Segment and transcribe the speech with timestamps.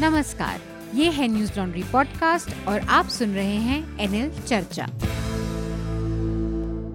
[0.00, 0.60] नमस्कार,
[0.94, 4.86] ये है न्यूज़ लॉन्ड्री पॉडकास्ट और आप सुन रहे हैं एनएल चर्चा।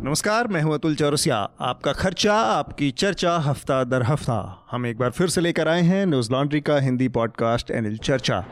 [0.04, 5.12] नमस्कार, मैं हूँ अतुल चौरसिया। आपका खर्चा, आपकी चर्चा हफ़्ता दर हफ़्ता। हम एक बार
[5.12, 8.44] फिर से लेकर आए हैं न्यूज़ लॉन्ड्री का हिंदी पॉडकास्ट एनएल चर्चा।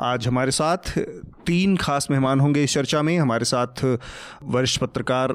[0.00, 0.98] आज हमारे साथ
[1.46, 3.84] तीन खास मेहमान होंगे इस चर्चा में। हमारे साथ
[4.44, 5.34] वरिष्ठ पत्रकार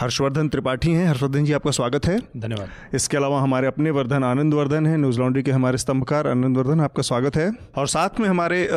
[0.00, 4.54] हर्षवर्धन त्रिपाठी हैं। हर्षवर्धन जी आपका स्वागत है। धन्यवाद। इसके अलावा हमारे अपने वर्धन आनंद
[4.54, 8.28] वर्धन हैं न्यूज़ लॉन्ड्री के हमारे स्तंभकार आनंद वर्धन आपका स्वागत है। और साथ में
[8.28, 8.68] हमारे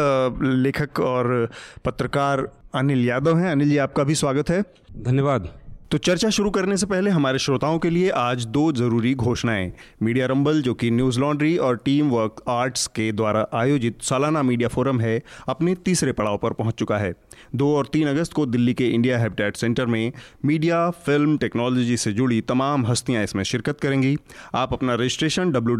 [0.41, 1.49] लेखक और
[1.85, 4.63] पत्रकार अनिल यादव हैं। अनिल जी आपका भी स्वागत है।
[5.01, 5.49] धन्यवाद।
[5.91, 9.71] तो चर्चा शुरू करने से पहले हमारे श्रोताओं के लिए आज दो ज़रूरी घोषणाएँ।
[10.03, 14.69] मीडिया रंबल जो कि न्यूज़ लॉन्ड्री और टीम वर्क आर्ट्स के द्वारा आयोजित सालाना मीडिया
[14.69, 17.13] फोरम है अपने तीसरे पड़ाव पर पहुँच चुका है।
[17.55, 20.11] दो और तीन अगस्त को दिल्ली के इंडिया हैबिटेट सेंटर में
[20.45, 24.17] मीडिया, फ़िल्म, टेक्नोलॉजी से जुड़ी तमाम हस्तियाँ इसमें शिरकत करेंगी।
[24.55, 25.75] आप अपना रजिस्ट्रेशन डब्ल्यू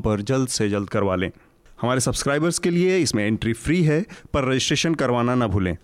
[0.00, 1.30] पर जल्द से जल्द करवा लें।
[1.80, 5.76] हमारे सब्सक्राइबर्स के लिए इसमें एंट्री फ्री है, पर रजिस्ट्रेशन करवाना ना भूलें।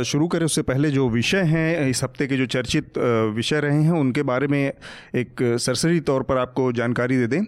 [0.07, 2.99] शुरू करें उससे पहले जो विषय हैं, इस हफ़्ते के जो चर्चित
[3.37, 4.73] विषय रहे हैं, उनके बारे में
[5.15, 7.41] एक सरसरी तौर पर आपको जानकारी दे दें।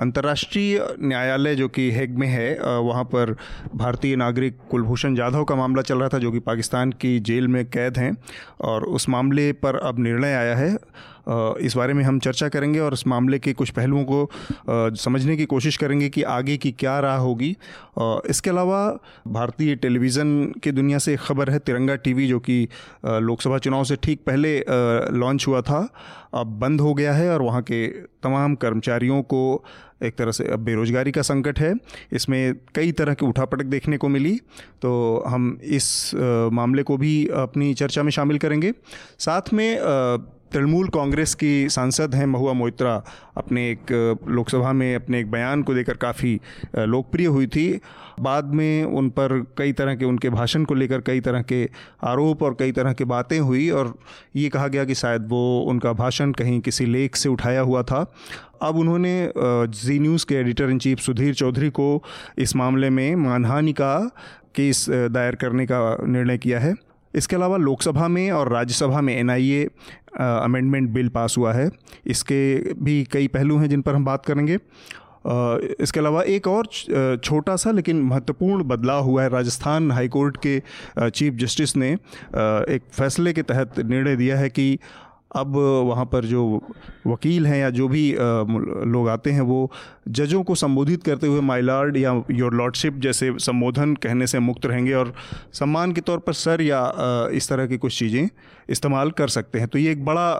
[0.00, 3.36] अंतर्राष्ट्रीय न्यायालय जो कि हेग में है वहाँ पर
[3.74, 7.64] भारतीय नागरिक कुलभूषण जाधव का मामला चल रहा था, जो कि पाकिस्तान की जेल में
[7.66, 8.16] कैद हैं,
[8.60, 10.76] और उस मामले पर अब निर्णय आया है।
[11.60, 15.44] इस बारे में हम चर्चा करेंगे और इस मामले के कुछ पहलुओं को समझने की
[15.44, 17.50] कोशिश करेंगे कि आगे की क्या राह होगी।
[18.30, 18.80] इसके अलावा
[19.28, 22.68] भारतीय टेलीविज़न की दुनिया से एक खबर है, तिरंगा टीवी, जो कि
[23.06, 24.58] लोकसभा चुनाव से ठीक पहले
[25.18, 25.88] लॉन्च हुआ था।
[26.34, 27.86] अब बंद हो गया है और वहाँ के
[28.22, 29.64] तमाम कर्मचारियों को
[30.02, 31.72] एक तरह से अब बेरोजगारी का संकट है।
[32.12, 34.36] इसमें कई तरह की उठापटक देखने को मिली।
[34.82, 36.10] तो हम इस
[36.52, 38.72] मामले को भी अपनी चर्चा में शामिल करेंगे।
[39.18, 39.78] साथ में
[40.54, 42.94] तृणमूल कांग्रेस की सांसद हैं महुआ मोइत्रा।
[43.36, 43.92] अपने एक
[44.28, 46.40] लोकसभा में अपने एक बयान को लेकर काफ़ी
[46.76, 47.80] लोकप्रिय हुई थी।
[48.20, 51.64] बाद में उन पर कई तरह के, उनके भाषण को लेकर कई तरह के
[52.04, 53.94] आरोप और कई तरह की बातें हुई और
[54.36, 58.04] ये कहा गया कि शायद वो उनका भाषण कहीं किसी लेख से उठाया हुआ था।
[58.62, 62.02] अब उन्होंने जी न्यूज़ के editor in chief Sudhir Chaudhary को
[62.38, 63.98] इस मामले में मानहानि का
[64.54, 66.74] केस दायर करने का निर्णय किया है।
[67.14, 69.64] इसके अलावा लोकसभा में और राज्यसभा में एनआईए
[70.18, 71.70] अमेंडमेंट बिल पास हुआ है।
[72.06, 74.58] इसके भी कई पहलू हैं जिन पर हम बात करेंगे।
[75.80, 76.66] इसके अलावा एक और
[77.16, 80.60] छोटा सा लेकिन महत्वपूर्ण बदलाव हुआ है। राजस्थान हाईकोर्ट के
[81.00, 84.78] चीफ जस्टिस ने एक फैसले के तहत निर्णय दिया है कि
[85.36, 85.56] अब
[85.86, 86.42] वहाँ पर जो
[87.06, 89.70] वकील हैं या जो भी लोग आते हैं, वो
[90.08, 94.66] जजों को संबोधित करते हुए माई लॉर्ड या योर लॉर्डशिप जैसे संबोधन कहने से मुक्त
[94.66, 95.12] रहेंगे और
[95.52, 96.80] सम्मान के तौर पर सर या
[97.32, 98.28] इस तरह की कुछ चीज़ें
[98.68, 100.30] इस्तेमाल कर सकते हैं। तो ये एक बड़ा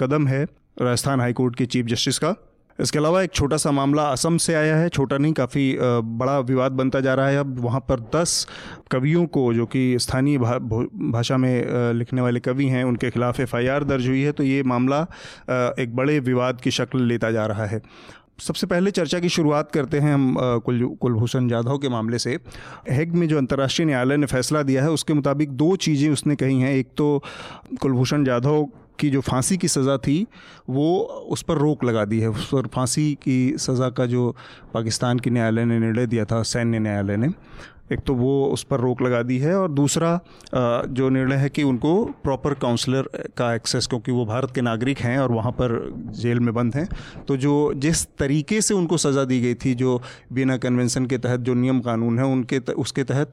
[0.00, 0.44] कदम है
[0.82, 2.34] राजस्थान हाईकोर्ट के चीफ जस्टिस का।
[2.78, 6.72] इसके अलावा एक छोटा सा मामला असम से आया है, छोटा नहीं, काफ़ी बड़ा विवाद
[6.72, 8.46] बनता जा रहा है अब। वहाँ पर दस
[8.90, 14.08] कवियों को, जो कि स्थानीय भाषा में लिखने वाले कवि हैं, उनके खिलाफ एफआईआर दर्ज
[14.08, 15.00] हुई है। तो ये मामला
[15.50, 17.82] एक बड़े विवाद की शक्ल लेता जा रहा है।
[18.40, 20.34] सबसे पहले चर्चा की शुरुआत करते हैं हम
[20.64, 22.38] कुल, कुलभूषण जाधव के मामले से।
[22.90, 26.60] हेग में जो अंतर्राष्ट्रीय न्यायालय ने फैसला दिया है, उसके मुताबिक दो चीज़ें उसने कही
[26.60, 27.22] हैं। एक तो
[27.80, 28.66] कुलभूषण जाधव
[29.00, 30.26] की जो फांसी की सज़ा थी,
[30.70, 30.98] वो
[31.30, 34.34] उस पर रोक लगा दी है। उस पर फांसी की सज़ा का जो
[34.74, 37.28] पाकिस्तान की न्यायालय ने निर्णय दिया था, सैन्य न्यायालय ने,
[37.92, 40.08] एक तो वो उस पर रोक लगा दी है और दूसरा
[40.54, 41.92] जो निर्णय है कि उनको
[42.24, 45.78] प्रॉपर काउंसलर का एक्सेस, क्योंकि वो भारत के नागरिक हैं और वहाँ पर
[46.16, 46.86] जेल में बंद हैं
[47.28, 50.00] तो जो जिस तरीके से उनको सज़ा दी गई थी, जो
[50.32, 53.32] बिना कन्वेंशन के तहत जो नियम कानून है, उनके उसके तहत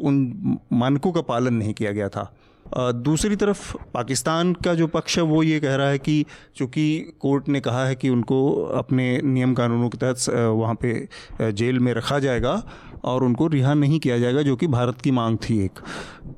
[0.00, 2.32] उन मानकों का पालन नहीं किया गया था।
[2.76, 6.24] दूसरी तरफ़ पाकिस्तान का जो पक्ष है, वो ये कह रहा है कि
[6.56, 11.78] चूँकि कोर्ट ने कहा है कि उनको अपने नियम कानूनों के तहत वहाँ पे जेल
[11.78, 12.62] में रखा जाएगा
[13.04, 15.80] और उनको रिहा नहीं किया जाएगा, जो कि भारत की मांग थी एक।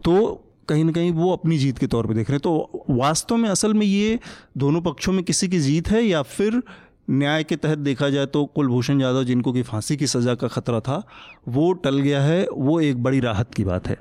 [0.05, 3.37] तो कहीं ना कहीं वो अपनी जीत के तौर पे देख रहे हैं। तो वास्तव
[3.37, 4.19] में, असल में ये
[4.59, 6.63] दोनों पक्षों में किसी की जीत है या फिर
[7.11, 10.81] न्याय के तहत देखा जाए तो कुलभूषण यादव जिनको कि फांसी की सज़ा का खतरा
[10.81, 11.03] था,
[11.49, 13.97] वो टल गया है, वो एक बड़ी राहत की बात है।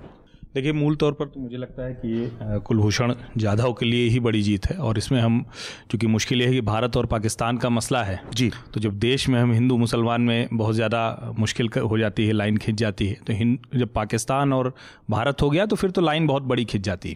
[0.56, 4.20] देखिए मूल तौर पर तो मुझे लगता है कि ये कुलभूषण जाधव के लिए ही
[4.20, 5.44] बड़ी जीत है। और इसमें हम
[5.92, 9.28] चूँकि मुश्किल ये है कि भारत और पाकिस्तान का मसला है जी। तो जब देश
[9.30, 13.18] में हम हिंदू मुसलमान में बहुत ज़्यादा मुश्किल हो जाती है लाइन खिंच जाती है
[13.28, 14.74] तो जब पाकिस्तान और
[15.10, 17.16] भारत हो गया तो फिर तो लाइन बहुत बड़ी खिंच जाती है।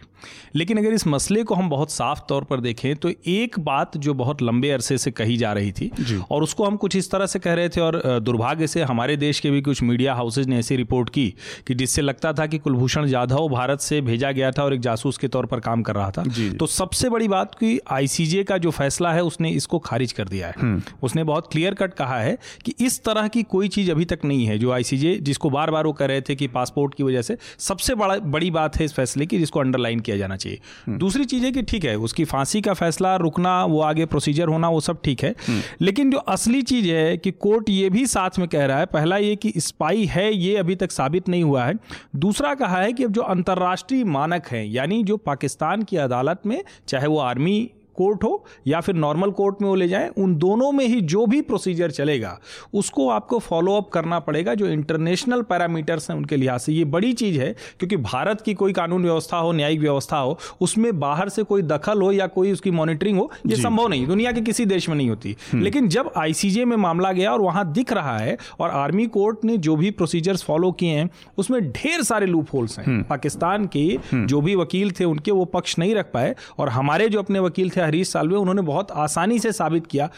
[0.56, 4.14] लेकिन अगर इस मसले को हम बहुत साफ़ तौर पर देखें तो एक बात जो
[4.14, 5.90] बहुत लंबे अरसे से कही जा रही थी
[6.30, 9.40] और उसको हम कुछ इस तरह से कह रहे थे और दुर्भाग्य से हमारे देश
[9.40, 11.32] के भी कुछ मीडिया हाउसेज ने ऐसी रिपोर्ट की
[11.66, 15.18] कि जिससे लगता था कि कुलभूषण जाधव भारत से भेजा गया था और एक जासूस
[15.18, 16.24] के तौर पर काम कर रहा था
[16.58, 20.46] तो सबसे बड़ी बात की आईसीजे का जो फैसला है उसने इसको खारिज कर दिया
[20.46, 24.04] है हम्म। उसने बहुत क्लियर कट कहा है कि इस तरह की कोई चीज़ अभी
[24.06, 27.02] तक नहीं है जो आईसीजे जिसको बार बार वो कह रहे थे कि पासपोर्ट की
[27.02, 30.60] वजह से सबसे बड़ा बड़ी बात है इस फैसले की जिसको अंडरलाइन किया जाना चाहिए
[30.86, 34.48] हम्म। दूसरी चीज़ है कि ठीक है उसकी फांसी का फैसला रुकना वो आगे प्रोसीजर
[34.48, 38.06] होना वो सब ठीक है हम्म। लेकिन जो असली चीज़ है कि कोर्ट ये भी
[38.08, 41.42] साथ में कह रहा है पहला ये कि स्पाई है ये अभी तक साबित नहीं
[41.44, 41.74] हुआ है
[42.18, 46.62] दूसरा कहा है कि अब जो अंतर्राष्ट्रीय मानक हैं यानी जो पाकिस्तान की अदालत में
[46.88, 47.58] चाहे वो आर्मी
[47.98, 48.32] कोर्ट हो
[48.66, 51.90] या फिर नॉर्मल कोर्ट में वो ले जाएँ उन दोनों में ही जो भी प्रोसीजर
[51.92, 52.38] चलेगा
[52.74, 57.12] उसको आपको फॉलो अप करना पड़ेगा जो इंटरनेशनल पैरामीटर्स हैं उनके लिहाज से ये बड़ी
[57.14, 61.42] चीज़ है क्योंकि भारत की कोई कानून व्यवस्था हो न्यायिक व्यवस्था हो उसमें बाहर से
[61.44, 64.88] कोई दखल हो या कोई उसकी मॉनिटरिंग हो ये संभव नहीं दुनिया के किसी देश
[64.88, 68.36] में नहीं होती हम्म। लेकिन जब आईसीजे में मामला गया और वहाँ दिख रहा है
[68.60, 71.08] और आर्मी कोर्ट ने जो भी प्रोसीजर्स फॉलो किए हैं
[71.38, 75.30] उसमें ढेर सारे लूप होल्स हैं हम्म। पाकिस्तान के हम्म। जो भी वकील थे उनके
[75.32, 78.62] वो पक्ष नहीं रख पाए और हमारे जो अपने वकील थे हरीश साल में उन्होंने
[78.64, 80.10] बहुत आसानी से साबित किया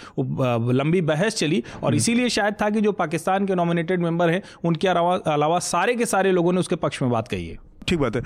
[0.74, 4.42] लंबी बहस चली और हम्म। इसीलिए शायद था कि जो पाकिस्तान के नॉमिनेटेड मेंबर हैं
[4.64, 8.16] उनके अलावा सारे के सारे लोगों ने उसके पक्ष में बात कही है ठीक बात
[8.16, 8.22] है।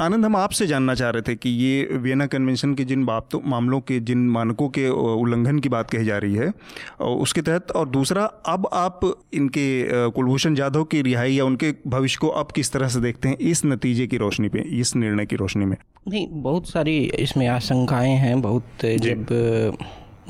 [0.00, 3.80] आनंद हम आपसे जानना चाह रहे थे कि ये वियना कन्वेंशन के जिन बातों मामलों
[3.80, 6.52] के जिन मानकों के उल्लंघन की बात कही जा रही है
[7.00, 9.00] उसके तहत और दूसरा अब आप
[9.34, 9.66] इनके
[10.10, 13.64] कुलभूषण जाधव की रिहाई या उनके भविष्य को अब किस तरह से देखते हैं इस
[13.64, 15.76] नतीजे की रोशनी पे इस निर्णय की रोशनी में?
[16.08, 19.26] नहीं बहुत सारी इसमें आशंकाएँ हैं। बहुत जब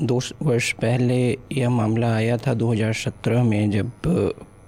[0.03, 3.91] दो वर्ष पहले यह मामला आया था 2017 में जब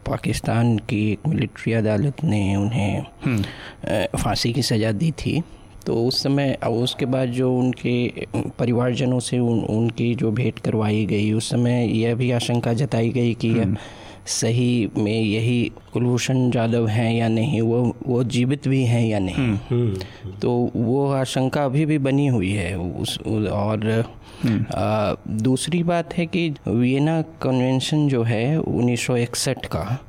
[0.07, 5.41] पाकिस्तान की एक मिलिट्री अदालत ने उन्हें हम्म। फांसी की सज़ा दी थी
[5.85, 8.27] तो उस समय अब उसके बाद जो उनके
[8.59, 13.33] परिवारजनों से उन, उनकी जो भेंट करवाई गई उस समय यह भी आशंका जताई गई
[13.33, 13.77] कि यह हम्म।
[14.25, 19.57] सही में यही कुलभूषण जाधव हैं या नहीं वो वो जीवित भी हैं या नहीं
[19.69, 24.03] हम्म। तो वो आशंका अभी भी बनी हुई है उस और
[24.47, 30.05] आ, दूसरी बात है कि वियना कन्वेंशन जो है 1961 का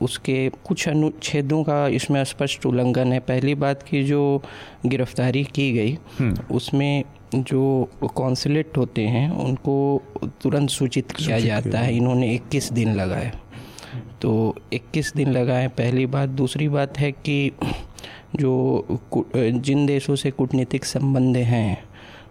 [0.00, 4.42] उसके कुछ अनुच्छेदों का इसमें स्पष्ट उल्लंघन है। पहली बात की जो
[4.86, 7.04] गिरफ्तारी की गई हम्म। उसमें
[7.34, 13.32] जो कॉन्सुलेट होते हैं उनको तुरंत सूचित किया जाता है। इन्होंने 21 दिन लगाए।
[14.22, 17.52] तो 21 दिन लगाए पहली बात। दूसरी बात है कि
[18.36, 18.84] जो
[19.36, 21.84] जिन देशों से कूटनीतिक संबंध हैं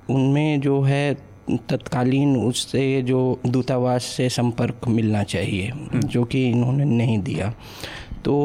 [0.10, 1.35] उनमें जो है
[1.70, 7.54] तत्कालीन उससे जो दूतावास से संपर्क मिलना चाहिए हम्म। जो कि इन्होंने नहीं दिया
[8.26, 8.36] तो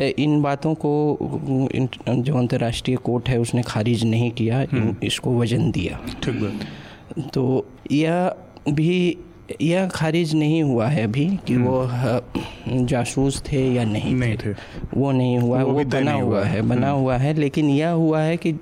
[0.00, 0.92] इन बातों को
[1.72, 7.44] जो अंतर्राष्ट्रीय कोर्ट है उसने खारिज नहीं किया हम्म। इसको वज़न दिया ठीक तो
[7.92, 8.34] यह
[8.70, 9.18] भी
[9.60, 14.52] यह खारिज नहीं हुआ है अभी कि वो हम्म। जासूस थे या नहीं, नहीं थे,
[14.52, 14.56] थे।
[14.94, 18.20] वो नहीं हुआ वो, वो बना हुआ हुआ है बना हुआ है लेकिन यह हुआ
[18.20, 18.54] है कि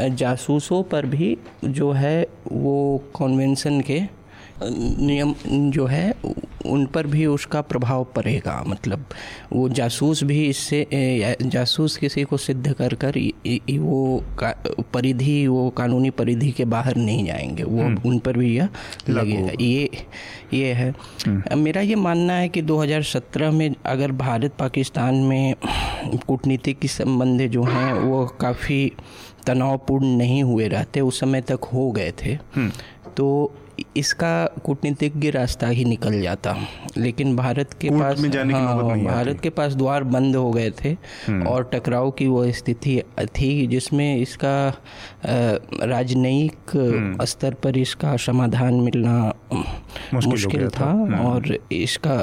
[0.00, 4.23] जासूसों पर भी जो है वो कॉन्वेंशन के
[4.64, 5.34] नियम
[5.70, 6.14] जो है
[6.66, 9.04] उन पर भी उसका प्रभाव पड़ेगा मतलब
[9.52, 10.86] वो जासूस भी इससे
[11.42, 13.18] जासूस किसी को सिद्ध कर कर
[13.70, 14.24] वो
[14.94, 18.68] परिधि वो कानूनी परिधि के बाहर नहीं जाएँगे वो हम्म। उन पर भी यह
[19.10, 19.90] लगेगा ये
[20.52, 20.90] ये है
[21.26, 25.54] हम्म। मेरा ये मानना है कि 2017 में अगर भारत पाकिस्तान में
[26.26, 28.80] कूटनीतिक की संबंध जो हैं वो काफ़ी
[29.46, 32.70] तनावपूर्ण नहीं हुए रहते उस समय तक हो गए थे हम्म।
[33.16, 33.26] तो
[33.96, 34.32] इसका
[34.64, 36.54] कूटनीतिज्ञ रास्ता ही निकल जाता
[36.96, 40.70] लेकिन भारत के पास में जाने हाँ, नहीं भारत के पास द्वार बंद हो गए
[40.84, 43.00] थे हम्म। और टकराव की वो स्थिति
[43.36, 44.56] थी जिसमें इसका
[45.84, 49.16] राजनयिक हम्म। स्तर पर इसका समाधान मिलना
[49.52, 52.16] मुश्किल, मुश्किल था, था हम्म। और इसका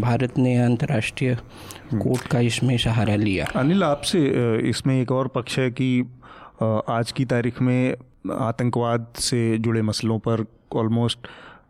[0.00, 1.36] भारत ने अंतर्राष्ट्रीय
[1.94, 4.20] कोर्ट का इसमें सहारा लिया अनिल आपसे
[4.68, 5.90] इसमें एक और पक्ष है कि
[6.62, 7.94] आज की तारीख में
[8.30, 10.44] आतंकवाद से जुड़े मसलों पर
[10.76, 11.26] ऑलमोस्ट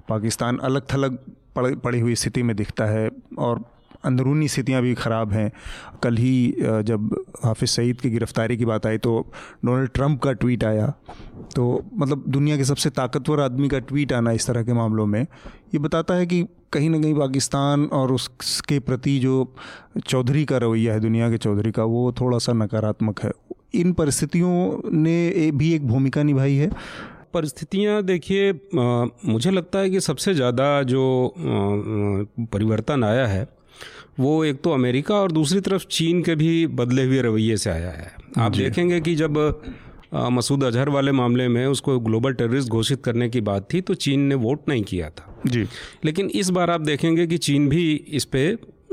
[0.09, 1.19] पाकिस्तान अलग थलग
[1.57, 3.65] पड़ पड़ी हुई स्थिति में दिखता है और
[4.05, 5.51] अंदरूनी स्थितियाँ भी ख़राब हैं।
[6.03, 7.15] कल ही जब
[7.45, 9.21] हाफिज़ सईद की गिरफ़्तारी की बात आई तो
[9.65, 10.87] डोनाल्ड ट्रंप का ट्वीट आया।
[11.57, 11.65] तो
[11.95, 15.79] मतलब दुनिया के सबसे ताकतवर आदमी का ट्वीट आना इस तरह के मामलों में, ये
[15.79, 19.55] बताता है कि कहीं ना कहीं पाकिस्तान और उसके प्रति जो
[19.99, 23.31] चौधरी का रवैया है, दुनिया के चौधरी का, वो थोड़ा सा नकारात्मक है।
[23.75, 26.71] इन परिस्थितियों ने भी एक भूमिका निभाई है।
[27.35, 31.03] परिस्थितियाँ देखिए मुझे लगता है कि सबसे ज़्यादा जो
[31.39, 33.47] परिवर्तन आया है
[34.21, 37.91] वो एक तो अमेरिका और दूसरी तरफ़ चीन के भी बदले हुए रवैये से आया
[37.91, 39.39] है। आप देखेंगे कि जब
[40.15, 44.21] मसूद अजहर वाले मामले में उसको ग्लोबल टेररिस्ट घोषित करने की बात थी तो चीन
[44.21, 45.67] ने वोट नहीं किया था। जी।
[46.05, 48.47] लेकिन इस बार आप देखेंगे कि चीन भी इस पे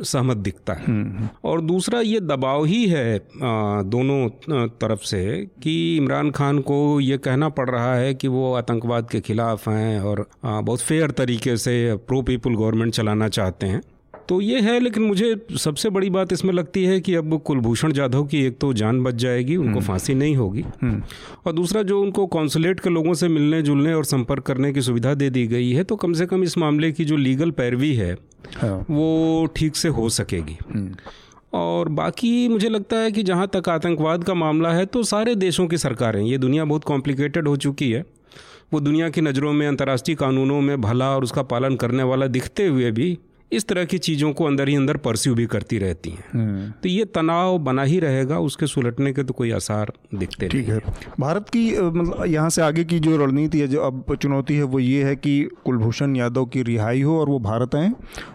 [0.04, 5.25] सहमत दिखता है हम्म, हम्म। और दूसरा ये दबाव ही है दोनों तरफ़ से
[5.64, 10.00] कि इमरान खान को ये कहना पड़ रहा है कि वो आतंकवाद के खिलाफ हैं
[10.02, 13.82] और बहुत फेयर तरीके से प्रो पीपल गवर्नमेंट चलाना चाहते हैं
[14.30, 18.24] तो ये है लेकिन मुझे सबसे बड़ी बात इसमें लगती है कि अब कुलभूषण जाधव
[18.25, 20.64] की एक तो जान बच जाएगी उनको हम्म। फांसी नहीं होगी।
[21.46, 25.14] और दूसरा जो उनको कॉन्सुलेट के लोगों से मिलने जुलने और संपर्क करने की सुविधा
[25.14, 28.16] दे दी गई है तो कम से कम इस मामले की जो लीगल पैरवी है
[28.56, 30.96] हाँ। वो ठीक से हो सकेगी हम्म।
[31.54, 35.68] और बाकी मुझे लगता है कि जहाँ तक आतंकवाद का मामला है तो सारे देशों
[35.68, 38.06] की सरकारें ये दुनिया बहुत कॉम्प्लिकेटेड हो चुकी है
[38.74, 42.68] वो दुनिया की नज़रों में अंतर्राष्ट्रीय कानूनों में भला और उसका पालन करने वाला दिखते
[42.68, 43.18] हुए भी
[43.52, 46.90] इस तरह की चीज़ों को अंदर ही अंदर परस्यू भी करती रहती हैं। हम्म। तो
[46.90, 50.80] ये तनाव बना ही रहेगा उसके सुलटने के तो कोई आसार दिखते ठीक है।
[51.20, 54.80] भारत की मतलब यहाँ से आगे की जो रणनीति है जो अब चुनौती है वो
[54.80, 57.94] ये है कि कुलभूषण यादव की रिहाई हो और वो भारत आएँ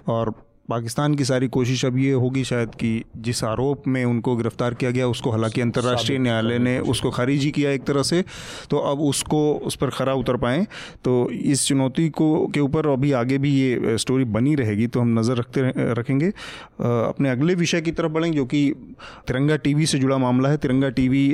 [0.08, 0.34] और
[0.70, 4.90] पाकिस्तान की सारी कोशिश अब ये होगी शायद कि जिस आरोप में उनको गिरफ़्तार किया
[4.90, 8.22] गया उसको हालाँकि अंतर्राष्ट्रीय न्यायालय ने उसको खारिज ही किया एक तरह से
[8.70, 10.66] तो अब उसको उस पर खरा उतर पाएँ।
[11.04, 15.18] तो इस चुनौती को के ऊपर अभी आगे भी ये स्टोरी बनी रहेगी तो हम
[15.18, 18.62] नज़र रखते रखेंगे। अपने अगले विषय की तरफ़ बढ़ेंगे जो कि
[19.26, 21.26] तिरंगा टीवी से जुड़ा मामला है। तिरंगा टीवी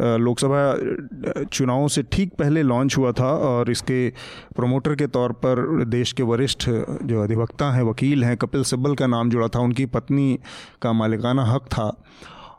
[0.00, 4.08] लोकसभा चुनावों से ठीक पहले लॉन्च हुआ था और इसके
[4.56, 8.94] प्रमोटर के तौर पर देश के वरिष्ठ जो अधिवक्ता हैं वकील हैं कपिल सिब्बल सिब्बल
[8.96, 10.38] का नाम जुड़ा था, उनकी पत्नी
[10.82, 11.88] का मालिकाना हक था।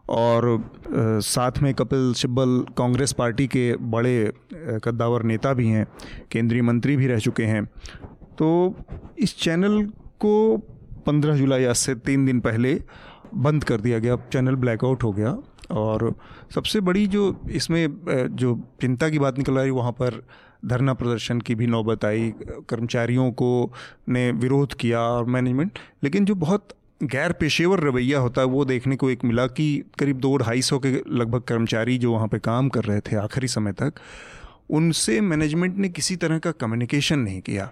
[0.10, 0.72] और
[1.22, 4.34] साथ में कपिल सिब्बल कांग्रेस पार्टी के बड़े
[4.84, 5.86] कद्दावर नेता भी हैं,
[6.32, 7.64] केंद्रीय मंत्री भी रह चुके हैं।
[8.38, 8.50] तो
[9.20, 9.82] इस चैनल
[10.22, 10.36] को
[11.06, 12.82] 15 जुलाई आज से तीन दिन पहले
[13.36, 15.38] बंद कर दिया गया। चैनल ब्लैकआउट हो गया।
[15.72, 16.14] और
[16.56, 17.88] सबसे बड़ी जो इसमें
[18.32, 20.22] जो चिंता की बात निकल रही वहाँ पर
[20.66, 22.34] धरना प्रदर्शन की भी नौबत आई,
[22.70, 23.72] कर्मचारियों को
[24.10, 28.96] ने विरोध किया और मैनेजमेंट लेकिन जो बहुत गैर पेशेवर रवैया होता है, वो देखने
[28.96, 32.70] को एक मिला कि करीब दो ढाई सौ के लगभग कर्मचारी जो वहाँ पे काम
[32.70, 33.94] कर रहे थे आखिरी समय तक,
[34.70, 37.66] उनसे मैनेजमेंट ने किसी तरह का कम्युनिकेशन नहीं किया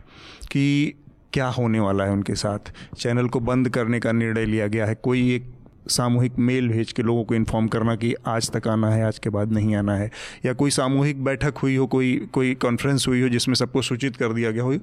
[0.52, 0.94] कि
[1.34, 4.96] क्या होने वाला है उनके साथ। चैनल को बंद करने का निर्णय लिया गया है,
[4.96, 5.52] कोई एक
[5.88, 9.30] सामूहिक मेल भेज के लोगों को इन्फॉर्म करना कि आज तक आना है, आज के
[9.30, 10.12] बाद नहीं आना है।
[10.46, 14.34] या कोई सामूहिक बैठक हुई हो, कोई कोई कॉन्फ्रेंस हुई हो जिसमें सबको सूचित कर
[14.34, 14.78] दिया गया हो,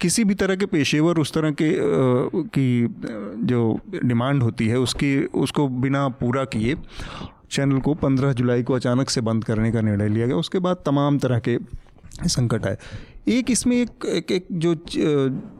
[0.00, 1.78] किसी भी तरह के पेशेवर उस तरह के
[2.48, 2.88] की
[3.46, 6.76] जो डिमांड होती है, उसकी, उसको बिना पूरा किए
[7.50, 10.76] चैनल को 15 जुलाई को अचानक से बंद करने का निर्णय लिया गया। उसके बाद
[10.86, 11.58] तमाम तरह के
[12.26, 12.78] संकट आए।
[13.28, 14.74] एक इसमें एक एक, एक जो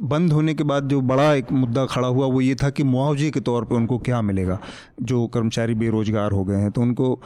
[0.09, 3.31] बंद होने के बाद जो बड़ा एक मुद्दा खड़ा हुआ वो ये था कि मुआवजे
[3.31, 4.59] के तौर पे उनको क्या मिलेगा
[5.03, 7.21] जो कर्मचारी बेरोजगार हो गए हैं। तो उनको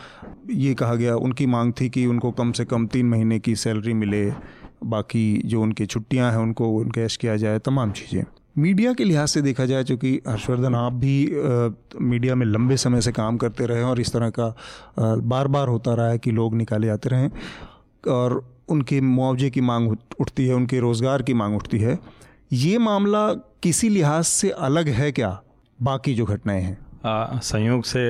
[0.51, 3.95] ये कहा गया उनकी मांग थी कि उनको कम से कम तीन महीने की सैलरी
[3.95, 4.25] मिले
[4.85, 8.25] बाकी जो उनकी छुट्टियाँ हैं उनको कैश किया जाए तमाम चीज़ें।
[8.59, 11.69] मीडिया के लिहाज से देखा जाए चूँकि हर्षवर्धन आप भी आ,
[12.01, 15.69] मीडिया में लंबे समय से काम करते रहे और इस तरह का आ, बार बार
[15.69, 17.31] होता रहा है कि लोग निकाले जाते रहें
[18.09, 21.99] और उनके मुआवजे की मांग उठती है उनके रोज़गार की मांग उठती है
[22.53, 23.27] ये मामला
[23.63, 25.41] किसी लिहाज से अलग है क्या?
[25.79, 28.01] बाकी जो घटनाएँ हैं। संयोग से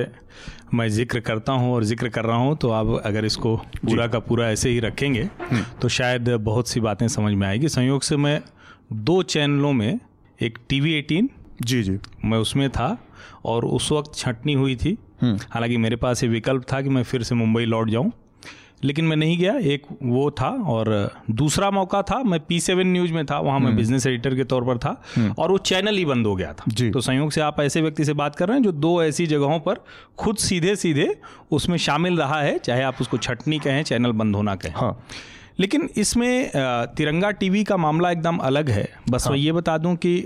[0.73, 4.19] मैं ज़िक्र करता हूँ और ज़िक्र कर रहा हूँ तो आप अगर इसको पूरा का
[4.19, 8.17] पूरा ऐसे ही रखेंगे हम्म। तो शायद बहुत सी बातें समझ में आएगी। संयोग से
[8.17, 8.41] मैं
[8.93, 9.99] दो चैनलों में
[10.39, 11.29] एक टीवी एटीन
[11.61, 12.97] जी जी। मैं उसमें था
[13.45, 17.03] और उस वक्त छटनी हुई थी। हम्म। हालाँकि मेरे पास ये विकल्प था कि मैं
[17.03, 18.11] फिर से मुंबई लौट जाऊँ।
[18.83, 20.89] लेकिन मैं नहीं गया एक वो था और
[21.33, 24.43] दूसरा मौका था मैं पी सेवन न्यूज़ में था वहाँ मैं बिज़नेस हम्म। एडिटर के
[24.45, 27.41] तौर पर था हम्म। और वो चैनल ही बंद हो गया था तो संयोग से
[27.41, 29.83] आप ऐसे व्यक्ति से बात कर रहे हैं जो दो ऐसी जगहों पर
[30.17, 31.09] खुद सीधे सीधे
[31.51, 34.97] उसमें शामिल रहा है चाहे आप उसको छटनी कहें चैनल बंद होना कहें हाँ
[35.59, 36.51] लेकिन इसमें
[36.95, 40.17] तिरंगा टीवी का मामला एकदम अलग है। बस हाँ। मैं ये बता दूँ कि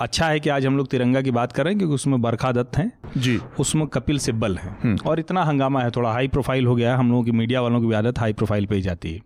[0.00, 2.52] अच्छा है कि आज हम लोग तिरंगा की बात कर रहे हैं क्योंकि उसमें बरखा
[2.52, 6.66] दत्त हैं। जी। उसमें कपिल सिब्बल हैं। हम्म। और इतना हंगामा है थोड़ा हाई प्रोफ़ाइल
[6.66, 8.82] हो गया है। हम लोगों की मीडिया वालों की भी आदत हाई प्रोफ़ाइल पे ही
[8.82, 9.20] जाती है।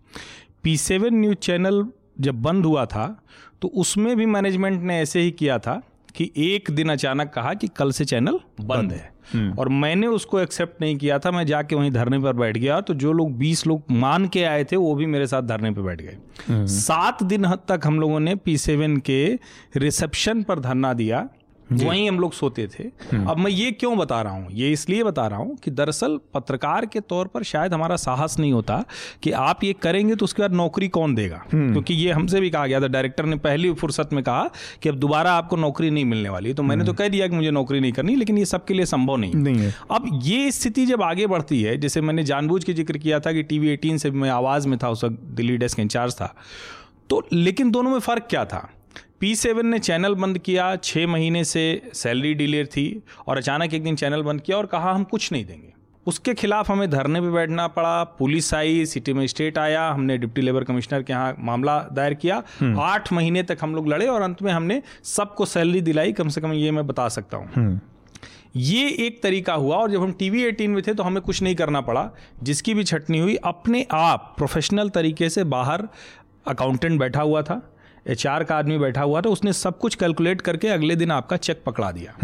[0.63, 1.85] पी सेवन न्यूज़ चैनल
[2.21, 3.07] जब बंद हुआ था
[3.63, 5.83] तो उसमें भी मैनेजमेंट ने ऐसे ही किया था
[6.17, 9.16] कि एक दिन अचानक कहा कि कल से चैनल बंद है। हम्म।
[9.59, 12.95] और मैंने उसको एक्सेप्ट नहीं किया था मैं जाके वहीं धरने पर बैठ गया तो
[12.95, 16.03] जो लोग बीस लोग मान के आए थे वो भी मेरे साथ धरने पर बैठ
[16.03, 16.17] गए।
[16.49, 19.39] हम्म। सात दिन तक हम लोगों ने पी सेवन के
[19.77, 21.29] रिसेप्शन पर धरना दिया।
[21.69, 22.85] वहीं हम लोग सोते थे।
[23.21, 24.49] अब मैं ये क्यों बता रहा हूँ?
[24.53, 28.53] ये इसलिए बता रहा हूँ कि दरअसल पत्रकार के तौर पर शायद हमारा साहस नहीं
[28.53, 28.85] होता
[29.23, 31.43] कि आप ये करेंगे तो उसके बाद नौकरी कौन देगा?
[31.47, 34.49] क्योंकि ये हमसे भी कहा गया था डायरेक्टर ने पहली फुर्सत में कहा
[34.83, 37.51] कि अब दोबारा आपको नौकरी नहीं मिलने वाली। तो मैंने तो कह दिया कि मुझे
[37.51, 41.03] नौकरी नहीं करनी लेकिन ये सबके लिए संभव नहीं नहीं है। अब ये स्थिति जब
[41.03, 44.31] आगे बढ़ती है जैसे मैंने जानबूझ के ज़िक्र किया था कि टीवी एटीन से मैं
[44.31, 46.35] आवाज़ में था उस वक्त दिल्ली डेस्क इंचार्ज था
[47.11, 48.69] तो लेकिन दोनों में फ़र्क क्या था?
[49.21, 51.63] पी सेवन ने चैनल बंद किया छः महीने से
[51.95, 55.45] सैलरी डिलेर थी और अचानक एक दिन चैनल बंद किया और कहा हम कुछ नहीं
[55.45, 55.73] देंगे.
[56.07, 60.43] उसके खिलाफ हमें धरने पे बैठना पड़ा। पुलिस आई सिटी में स्टेट आया हमने डिप्टी
[60.43, 62.43] लेबर कमिश्नर के यहाँ मामला दायर किया।
[62.81, 66.41] आठ महीने तक हम लोग लड़े और अंत में हमने सबको सैलरी दिलाई। कम से
[66.41, 67.81] कम ये मैं बता सकता हूँ।
[68.57, 71.55] ये एक तरीका हुआ और जब हम टीवी एटीन में थे तो हमें कुछ नहीं
[71.55, 72.11] करना पड़ा
[72.43, 75.89] जिसकी भी छटनी हुई। अपने आप प्रोफेशनल तरीके से बाहर
[76.49, 77.61] अकाउंटेंट बैठा हुआ था।
[78.07, 81.63] एच का आदमी बैठा हुआ था उसने सब कुछ कैलकुलेट करके अगले दिन आपका चेक
[81.67, 82.15] पकड़ा दिया।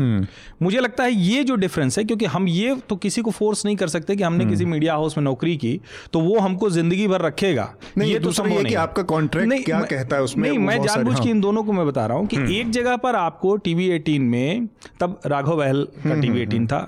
[0.62, 3.76] मुझे लगता है ये जो डिफरेंस है क्योंकि हम ये तो किसी को फोर्स नहीं
[3.76, 5.80] कर सकते कि हमने किसी मीडिया हाउस में नौकरी की
[6.12, 9.02] तो वो हमको ज़िंदगी भर रखेगा। नहीं, ये तो संभव कि नहीं आपका
[9.36, 12.06] नहीं, क्या कहता है उसमें, नहीं मैं जानबूझ के हाँ। इन दोनों को मैं बता
[12.06, 14.66] रहा हूँ कि एक जगह पर आपको टीवी एटीन में
[15.00, 16.78] तब राघव बहल का टीवी एटीन था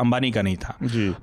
[0.00, 0.76] अंबानी का नहीं था।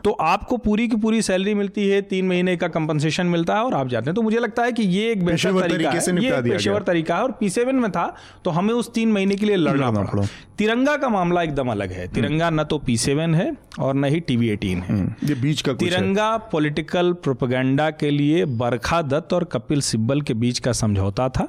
[0.03, 3.73] तो आपको पूरी की पूरी सैलरी मिलती है तीन महीने का कंपनसेशन मिलता है और
[3.73, 7.15] आप जाते हैं। तो मुझे लगता है कि ये एक बेहतर तरीका से पेशेवर। तरीका
[7.15, 10.27] है और पी सेवन में था तो हमें उस तीन महीने के लिए लड़ना पड़ा।
[10.57, 14.19] तिरंगा का मामला एकदम अलग है। तिरंगा न तो पी सेवन है और न ही
[14.19, 19.81] टीवी एटीन है। ये बीच का तिरंगा पॉलिटिकल प्रोपेगेंडा के लिए बरखा दत्त और कपिल
[19.81, 21.47] सिब्बल के बीच का समझौता था।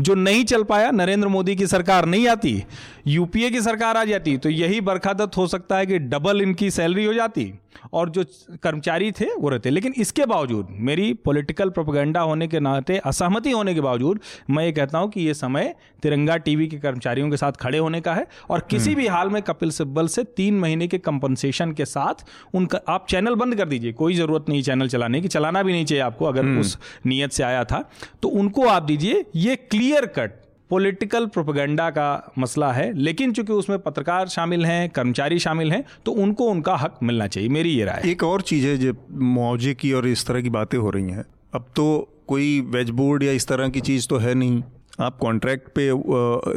[0.00, 2.62] जो नहीं चल पाया नरेंद्र मोदी की सरकार नहीं आती
[3.06, 6.70] यूपीए की सरकार आ जाती तो यही बरखा दत्त हो सकता है कि डबल इनकी
[6.70, 7.52] सैलरी हो जाती
[7.92, 8.24] और जो
[8.62, 13.74] कर्मचारी थे वो रहते। लेकिन इसके बावजूद मेरी पॉलिटिकल प्रोपेगेंडा होने के नाते असहमति होने
[13.74, 17.52] के बावजूद मैं ये कहता हूँ कि ये समय तिरंगा टीवी के कर्मचारियों के साथ
[17.60, 20.98] खड़े होने का है। और किसी भी हाल में कपिल सिब्बल से तीन महीने के
[20.98, 25.28] कंपनसेशन के साथ उनका आप चैनल बंद कर दीजिए कोई ज़रूरत नहीं चैनल चलाने की
[25.28, 27.84] चलाना भी नहीं चाहिए आपको अगर उस नीयत से आया था।
[28.22, 30.38] तो उनको आप दीजिए ये क्लियर कट
[30.70, 36.12] पॉलिटिकल प्रोपेगेंडा का मसला है लेकिन चूँकि उसमें पत्रकार शामिल हैं कर्मचारी शामिल हैं तो
[36.12, 39.92] उनको उनका हक मिलना चाहिए मेरी ये राय एक और चीज़ है जो मुआवजे की
[39.92, 41.24] और इस तरह की बातें हो रही हैं।
[41.54, 41.86] अब तो
[42.26, 44.62] कोई वेज बोर्ड या इस तरह की चीज़ तो है नहीं।
[45.00, 45.90] आप कॉन्ट्रैक्ट पे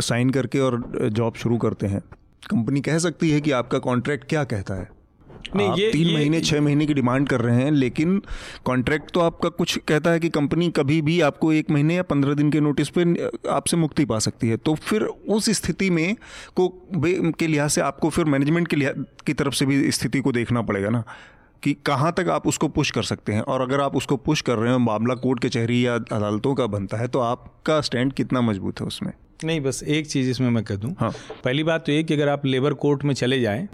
[0.02, 2.00] साइन करके और जॉब शुरू करते हैं।
[2.50, 4.89] कंपनी कह सकती है कि आपका कॉन्ट्रैक्ट क्या कहता है?
[5.56, 8.22] नहीं, आप ये- तीन ये- महीने छः महीने की डिमांड कर रहे हैं लेकिन
[8.65, 12.34] कॉन्ट्रैक्ट तो आपका कुछ कहता है कि कंपनी कभी भी आपको एक महीने या पंद्रह
[12.34, 16.15] दिन के नोटिस पे आपसे मुक्ति पा सकती है। तो फिर उस स्थिति में
[16.56, 16.88] को
[17.32, 20.62] के लिहाज से आपको फिर मैनेजमेंट के लिहाज की तरफ़ से भी स्थिति को देखना
[20.62, 21.04] पड़ेगा ना।
[21.63, 23.41] कि कहाँ तक आप उसको पुश कर सकते हैं?
[23.41, 26.97] और अगर आप उसको पुश कर रहे हो, मामला कोर्ट कचहरी या अदालतों का बनता
[26.97, 29.13] है तो आपका स्टैंड कितना मज़बूत है उसमें?
[29.43, 31.12] नहीं बस एक चीज़ इसमें मैं कह दूँ। हाँ।
[31.43, 33.67] पहली बात तो ये कि अगर आप लेबर कोर्ट में चले जाएँ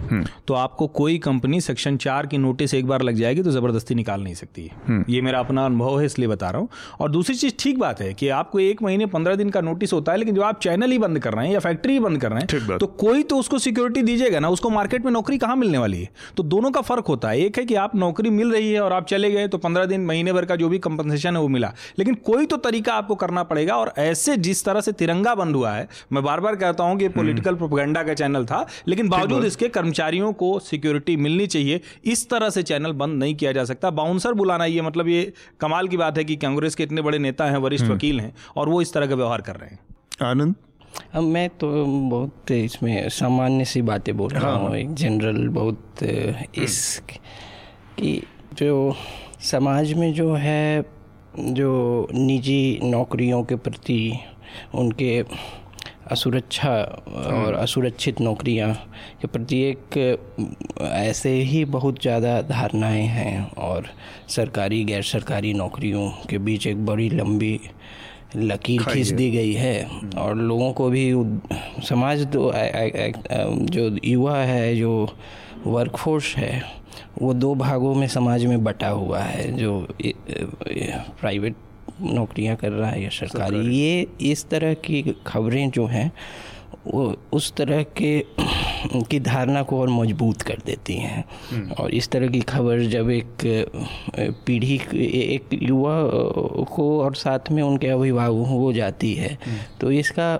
[0.48, 4.22] तो आपको कोई कंपनी सेक्शन चार की नोटिस एक बार लग जाएगी तो ज़बरदस्ती निकाल
[4.22, 6.68] नहीं सकती है। ये मेरा अपना अनुभव है इसलिए बता रहा हूँ।
[7.00, 10.12] और दूसरी चीज़ ठीक बात है कि आपको एक महीने पंद्रह दिन का नोटिस होता
[10.12, 12.32] है लेकिन जो आप चैनल ही बंद कर रहे हैं या फैक्ट्री ही बंद कर
[12.32, 15.78] रहे हैं तो कोई तो उसको सिक्योरिटी दीजिएगा ना उसको मार्केट में नौकरी कहाँ मिलने
[15.78, 16.08] वाली है?
[16.36, 18.92] तो दोनों का फ़र्क होता है। एक है कि आप नौकरी मिल रही है और
[18.92, 21.72] आप चले गए तो पंद्रह दिन महीने भर का जो भी कंपनसेशन है वो मिला।
[21.98, 25.72] लेकिन कोई तो तरीका आपको करना पड़ेगा और ऐसे जिस तरह से तिरंगा बंद हुआ
[25.72, 29.68] है। मैं बार बार कहता हूँ कि पॉलिटिकल प्रोपेगेंडा का चैनल था लेकिन बावजूद इसके
[29.70, 34.34] कर्मचारियों को सिक्योरिटी मिलनी चाहिए। इस तरह से चैनल बंद नहीं किया जा सकता। बाउंसर
[34.34, 37.58] बुलाना ये मतलब ये कमाल की बात है कि कांग्रेस के इतने बड़े नेता हैं
[37.58, 39.78] वरिष्ठ वकील हैं और वो इस तरह का व्यवहार कर रहे हैं।
[40.22, 40.54] आनंद?
[41.14, 41.68] अब मैं तो
[42.10, 46.02] बहुत इसमें सामान्य सी बातें बोल रहा हूँ। एक जनरल बहुत
[46.58, 47.02] इस
[47.98, 48.20] कि
[48.54, 48.94] जो
[49.42, 50.84] समाज में जो है
[51.38, 54.00] जो निजी नौकरियों के प्रति
[54.74, 55.24] उनके
[56.10, 56.72] असुरक्षा
[57.08, 58.72] और असुरक्षित नौकरियाँ
[59.20, 60.18] के प्रति एक
[60.82, 63.86] ऐसे ही बहुत ज़्यादा धारणाएँ हैं और
[64.28, 67.60] सरकारी गैर सरकारी नौकरियों के बीच एक बड़ी लंबी
[68.36, 69.86] लकीर खींच दी गई है
[70.18, 71.12] और लोगों को भी
[71.88, 74.92] समाज तो आ- आ- आ- जो युवा है जो
[75.66, 76.62] वर्कफोर्स है
[77.22, 79.80] वो दो भागों में समाज में बटा हुआ है जो
[81.20, 81.54] प्राइवेट
[82.00, 86.10] नौकरियाँ कर रहा है या सरकारी। ये इस तरह की खबरें जो हैं
[86.86, 88.18] वो उस तरह के
[89.10, 91.24] की धारणा को और मज़बूत कर देती हैं।
[91.74, 93.44] और इस तरह की खबर जब एक
[94.46, 95.96] पीढ़ी एक युवा
[96.74, 99.38] को और साथ में उनके अभिभावकों हो जाती है
[99.80, 100.38] तो इसका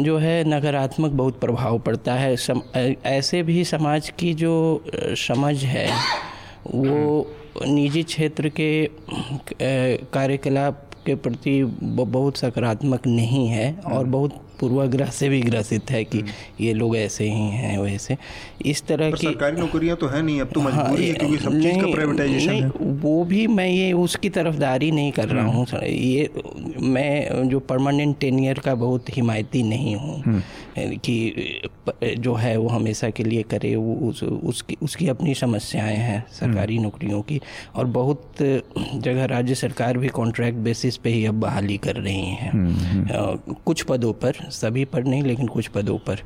[0.00, 4.54] जो है नकारात्मक बहुत प्रभाव पड़ता है। सम, ऐसे भी समाज की जो
[5.18, 5.88] समझ है
[6.66, 7.26] वो
[7.62, 8.70] निजी क्षेत्र के
[9.62, 16.22] कार्यकलाप के प्रति बहुत सकारात्मक नहीं है और बहुत पूर्वाग्रह से भी ग्रसित है कि
[16.60, 18.16] ये लोग ऐसे ही हैं वैसे।
[18.70, 21.60] इस तरह की सरकारी नौकरियाँ तो है नहीं अब तो मजबूरी हाँ, है क्योंकि सब
[21.60, 22.68] चीज़ का प्राइवेटाइजेशन है।
[23.02, 26.30] वो भी मैं ये उसकी तरफदारी नहीं कर रहा हूँ ये
[26.82, 30.42] मैं जो परमानेंट टेनियर का बहुत हिमायती नहीं हूँ।
[30.88, 31.62] कि
[32.18, 36.78] जो है वो हमेशा के लिए करे वो उस, उसकी उसकी अपनी समस्याएँ हैं सरकारी
[36.78, 37.40] नौकरियों की।
[37.74, 38.22] और बहुत
[38.94, 42.52] जगह राज्य सरकार भी कॉन्ट्रैक्ट बेसिस पे ही अब बहाली कर रही हैं।
[43.64, 46.18] कुछ पदों पर सभी पर नहीं लेकिन कुछ पदों पर।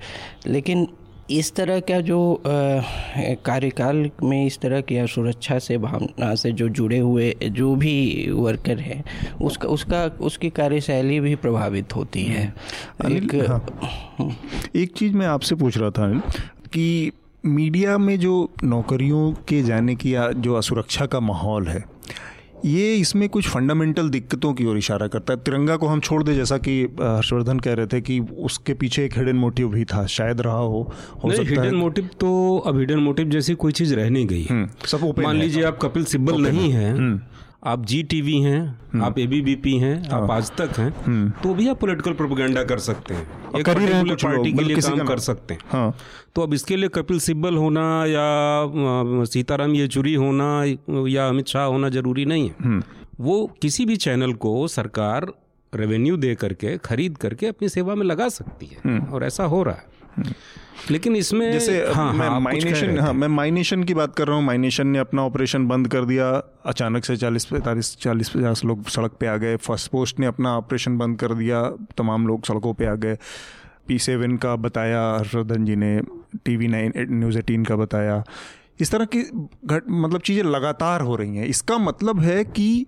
[0.47, 0.87] लेकिन
[1.31, 6.99] इस तरह का जो कार्यकाल में इस तरह की सुरक्षा से भावना से जो जुड़े
[6.99, 9.05] हुए जो भी वर्कर हैं
[9.43, 12.55] उसका उसका उसकी कार्यशैली भी प्रभावित होती है।
[13.07, 14.37] एक हाँ।
[14.77, 16.13] एक चीज़ मैं आपसे पूछ रहा था
[16.73, 17.13] कि
[17.47, 21.94] मीडिया में जो नौकरियों के जाने की जो असुरक्षा का माहौल है
[22.65, 26.35] ये इसमें कुछ फंडामेंटल दिक्कतों की ओर इशारा करता है। तिरंगा को हम छोड़ दें
[26.35, 30.41] जैसा कि हर्षवर्धन कह रहे थे कि उसके पीछे एक हिडन मोटिव भी था शायद
[30.41, 30.81] रहा हो
[31.25, 34.47] हो नहीं, सकता हिडन मोटिव तो अब हिडन मोटिव जैसी कोई चीज़ रह नहीं गई।
[34.51, 37.21] हम्म, सब मान लीजिए आप कपिल सिब्बल नहीं है हम्म।
[37.65, 38.61] आप जी टीवी हैं
[38.93, 41.79] हम्म। आप ए बी पी हैं आप हाँ। आज तक हैं हम्म। तो भी आप
[41.81, 43.23] पॉलिटिकल प्रोपोगेंडा कर सकते हैं
[43.57, 45.95] एक पर्टिकुलर पार्टी के लिए काम कर सकते हैं हाँ।
[46.35, 50.51] तो अब इसके लिए कपिल सिब्बल होना या सीताराम येचुरी होना
[51.09, 52.83] या अमित शाह होना ज़रूरी नहीं है हम्म।
[53.21, 55.33] वो किसी भी चैनल को सरकार
[55.73, 59.75] रेवेन्यू दे करके खरीद करके अपनी सेवा में लगा सकती है और ऐसा हो रहा
[59.75, 59.94] है
[60.91, 64.45] लेकिन इसमें जैसे हाँ, मैं हाँ, माइनेशन हाँ मैं माइनेशन की बात कर रहा हूँ।
[64.45, 66.31] माइनेशन ने अपना ऑपरेशन बंद कर दिया।
[66.67, 70.57] अचानक से चालीस पैंतालीस चालीस पचास लोग सड़क पे आ गए। फ़र्स्ट पोस्ट ने अपना
[70.57, 71.63] ऑपरेशन बंद कर दिया।
[71.99, 73.17] तमाम लोग सड़कों पे आ गए।
[73.89, 76.01] पी सेवन का बताया हर्षवर्धन जी ने।
[76.45, 78.23] T V nine news eighteen का बताया।
[78.81, 79.23] इस तरह की
[79.65, 82.87] घट मतलब चीज़ें लगातार हो रही हैं। इसका मतलब है कि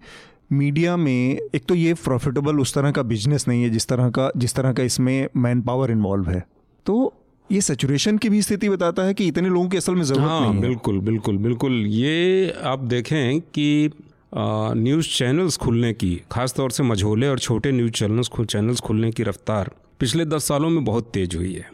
[0.53, 4.31] मीडिया में एक तो ये प्रॉफिटेबल उस तरह का बिज़नेस नहीं है जिस तरह का
[4.37, 6.45] जिस तरह का इसमें मैन पावर इन्वॉल्व है।
[6.87, 7.13] तो
[7.51, 10.41] ये सेचुरेशन की भी स्थिति बताता है कि इतने लोगों की असल में ज़रूरत हाँ,
[10.41, 13.91] नहीं है। बिल्कुल बिल्कुल बिल्कुल। ये आप देखें कि
[14.35, 19.23] न्यूज़ चैनल्स खुलने की खास तौर से मझोले और छोटे न्यूज़ चैनल्स चैनल्स खुलने की
[19.23, 19.71] रफ्तार
[20.01, 21.71] पिछले दस सालों में बहुत तेज हुई है।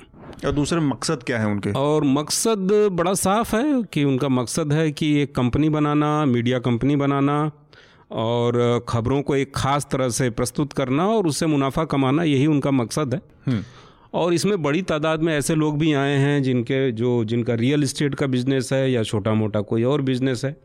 [0.47, 1.71] और दूसरे मकसद क्या है उनके?
[1.71, 6.97] और मकसद बड़ा साफ़ है कि उनका मकसद है कि एक कंपनी बनाना मीडिया कंपनी
[6.97, 7.51] बनाना
[8.11, 12.71] और खबरों को एक खास तरह से प्रस्तुत करना और उससे मुनाफा कमाना यही उनका
[12.71, 13.63] मकसद है। हम्म।
[14.15, 18.15] और इसमें बड़ी तादाद में ऐसे लोग भी आए हैं जिनके जो जिनका रियल इस्टेट
[18.15, 20.57] का बिज़नेस है या छोटा मोटा कोई और बिज़नेस है।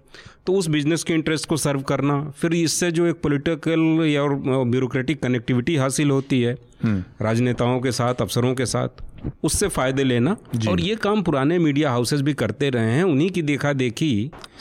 [0.45, 4.35] तो उस बिज़नेस के इंटरेस्ट को सर्व करना फिर इससे जो एक पॉलिटिकल या और
[4.65, 9.01] ब्यूरोक्रेटिक कनेक्टिविटी हासिल होती है हम्म। राजनेताओं के साथ अफसरों के साथ
[9.43, 10.35] उससे फ़ायदे लेना।
[10.69, 14.11] और ये काम पुराने मीडिया हाउसेस भी करते रहे हैं उन्हीं की देखा देखी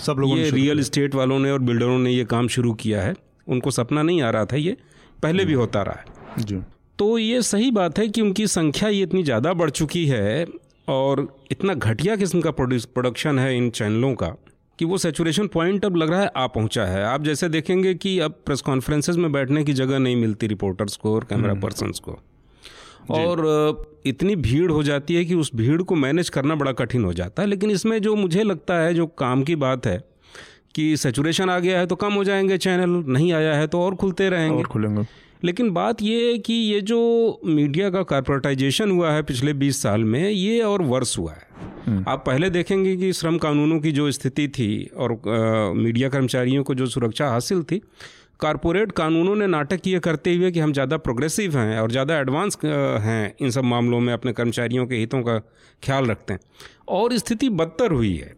[0.07, 3.14] सब लोग ये रियल इस्टेट वालों ने और बिल्डरों ने ये काम शुरू किया है।
[3.46, 4.77] उनको सपना नहीं आ रहा था ये
[5.22, 6.61] पहले भी होता रहा है। जी।
[6.98, 10.46] तो ये सही बात है कि उनकी संख्या ये इतनी ज़्यादा बढ़ चुकी है
[10.88, 14.26] और इतना घटिया किस्म का प्रोडक्शन है इन चैनलों का
[14.78, 18.18] कि वो सेचुरेशन पॉइंट अब लग रहा है आ पहुँचा है। आप जैसे देखेंगे कि
[18.18, 22.14] अब प्रेस कॉन्फ्रेंसेज में बैठने की जगह नहीं मिलती रिपोर्टर्स को और कैमरा पर्सनस हम्म।
[22.14, 27.04] को। और इतनी भीड़ हो जाती है कि उस भीड़ को मैनेज करना बड़ा कठिन
[27.04, 30.02] हो जाता है। लेकिन इसमें जो मुझे लगता है जो काम की बात है
[30.74, 33.94] कि सेचुरेशन आ गया है तो कम हो जाएँगे चैनल नहीं आया है तो और
[33.94, 35.02] खुलते रहेंगे। और खुलेंगे।
[35.44, 36.99] लेकिन बात ये है कि ये जो
[37.46, 41.46] मीडिया का कॉर्पोरेटाइजेशन हुआ है पिछले 20 साल में ये और वर्ष हुआ है।
[41.87, 46.64] हम्म। आप पहले देखेंगे कि श्रम कानूनों की जो स्थिति थी और आ, मीडिया कर्मचारियों
[46.64, 47.81] को जो सुरक्षा हासिल थी
[48.40, 52.59] कारपोरेट कानूनों ने नाटक ये करते हुए कि हम ज़्यादा प्रोग्रेसिव हैं और ज़्यादा एडवांस
[52.64, 55.38] हैं इन सब मामलों में अपने कर्मचारियों के हितों का
[55.83, 56.40] ख्याल रखते हैं।
[56.88, 58.35] और स्थिति बदतर हुई है।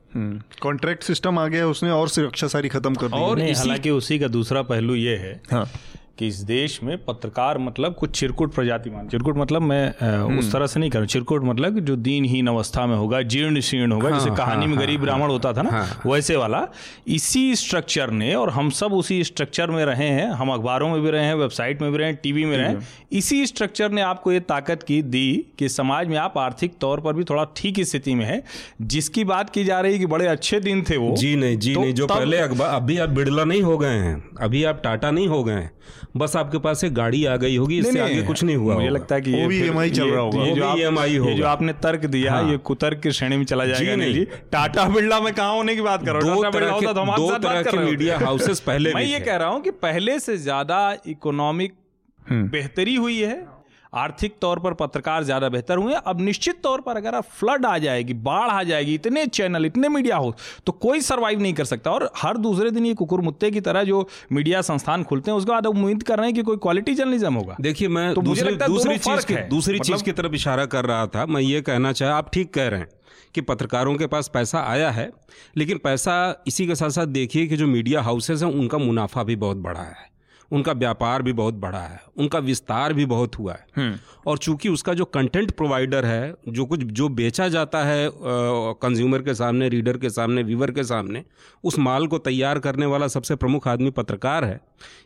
[0.63, 4.19] कॉन्ट्रैक्ट हम्म। सिस्टम आ गया उसने और सुरक्षा सारी खत्म कर दी। और हालाँकि उसी
[4.19, 5.65] का दूसरा पहलू ये है हाँ।
[6.19, 10.51] कि इस देश में पत्रकार मतलब कुछ चिरकुट प्रजाति मान चिरकुट मतलब मैं उस हम्म।
[10.51, 14.19] तरह से नहीं कर चिरकुट मतलब जो दीनहीन अवस्था में होगा जीर्ण शीर्ण होगा हाँ,
[14.19, 16.67] जैसे कहानी हाँ, में गरीब हाँ, ब्राह्मण हाँ, होता था ना हाँ, वैसे वाला।
[17.09, 21.11] इसी स्ट्रक्चर ने और हम सब उसी स्ट्रक्चर में रहे हैं हम अखबारों में भी
[21.11, 22.75] रहे हैं वेबसाइट में भी रहे हैं टीवी में रहे
[23.19, 27.13] इसी स्ट्रक्चर ने आपको ये ताकत की दी कि समाज में आप आर्थिक तौर पर
[27.13, 28.43] भी थोड़ा ठीक स्थिति में है
[28.83, 31.75] जिसकी बात की जा रही है कि बड़े अच्छे दिन थे वो जी नहीं जी
[31.75, 35.11] तो नहीं जो पहले अखबार अभी आप बिड़ला नहीं हो गए हैं अभी आप टाटा
[35.11, 35.78] नहीं हो गए हैं।
[36.17, 39.15] बस आपके पास एक गाड़ी आ गई होगी इससे आगे कुछ नहीं हुआ मुझे लगता
[39.15, 42.07] है कि ये भी ईएमआई चल रहा होगा। ये जो ईएमआई होगा जो आपने तर्क
[42.07, 45.49] दिया हाँ। ये कुतर्क की श्रेणी में चला जाएगा नहीं जी। टाटा बिरला में कहा
[45.49, 46.43] होने की बात कर रहा हूँ?
[46.43, 50.19] दो तरह होता तो कर मीडिया हाउसेस पहले मैं ये कह रहा हूँ कि पहले
[50.21, 51.75] से ज़्यादा इकोनॉमिक
[52.31, 53.37] हम्म। बेहतरी हुई है
[53.93, 57.77] आर्थिक तौर पर पत्रकार ज़्यादा बेहतर हुए अब निश्चित तौर पर अगर आप फ्लड आ
[57.79, 60.35] जाएगी बाढ़ आ जाएगी इतने चैनल इतने मीडिया हो
[60.67, 63.85] तो कोई सर्वाइव नहीं कर सकता। और हर दूसरे दिन ये कुकुर मुत्ते की तरह
[63.85, 67.35] जो मीडिया संस्थान खुलते हैं उसके बाद उम्मीद कर रहे हैं कि कोई क्वालिटी जर्नलिज्म
[67.35, 71.07] होगा। देखिए मैं तो दूसरी दूसरी चीज़ की दूसरी चीज़ की तरफ़ इशारा कर रहा
[71.07, 72.89] था। मैं ये कहना चाह आप ठीक कह रहे हैं
[73.35, 75.11] कि पत्रकारों के पास पैसा आया है
[75.57, 76.15] लेकिन पैसा
[76.47, 79.83] इसी के साथ साथ देखिए कि जो मीडिया हाउसेस हैं उनका मुनाफा भी बहुत बढ़ा
[79.83, 80.07] है।
[80.51, 83.89] उनका व्यापार भी बहुत बढ़ा है उनका विस्तार भी बहुत हुआ है।
[84.27, 89.35] और चूँकि उसका जो कंटेंट प्रोवाइडर है जो कुछ जो बेचा जाता है कंज्यूमर के
[89.35, 91.25] सामने रीडर के सामने व्यूवर के सामने
[91.65, 94.61] उस माल को तैयार करने वाला सबसे प्रमुख आदमी पत्रकार है।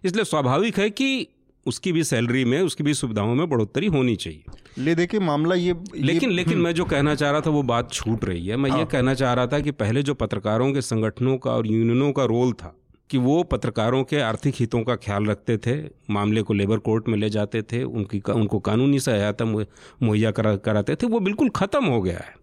[0.05, 1.27] इसलिए स्वाभाविक है कि
[1.67, 4.45] उसकी भी सैलरी में उसकी भी सुविधाओं में बढ़ोतरी होनी चाहिए।
[4.79, 8.25] ले देखिए मामला ये लेकिन लेकिन मैं जो कहना चाह रहा था वो बात छूट
[8.25, 11.51] रही है। मैं ये कहना चाह रहा था कि पहले जो पत्रकारों के संगठनों का
[11.51, 12.75] और यूनियनों का रोल था
[13.13, 15.75] कि वो पत्रकारों के आर्थिक हितों का ख्याल रखते थे
[16.11, 20.95] मामले को लेबर कोर्ट में ले जाते थे उनकी उनको कानूनी सहायता मुहैया करा कराते
[20.97, 22.35] थे वो बिल्कुल ख़त्म हो गया है।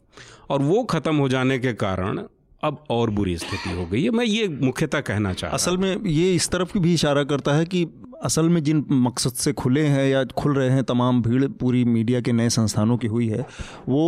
[0.49, 2.21] और वो ख़त्म हो जाने के कारण
[2.63, 6.33] अब और बुरी स्थिति हो गई है। मैं ये मुख्यतः कहना चाह असल में ये
[6.35, 7.85] इस तरफ़ भी इशारा करता है कि
[8.23, 12.21] असल में जिन मकसद से खुले हैं या खुल रहे हैं तमाम भीड़ पूरी मीडिया
[12.21, 13.45] के नए संस्थानों की हुई है
[13.89, 14.05] वो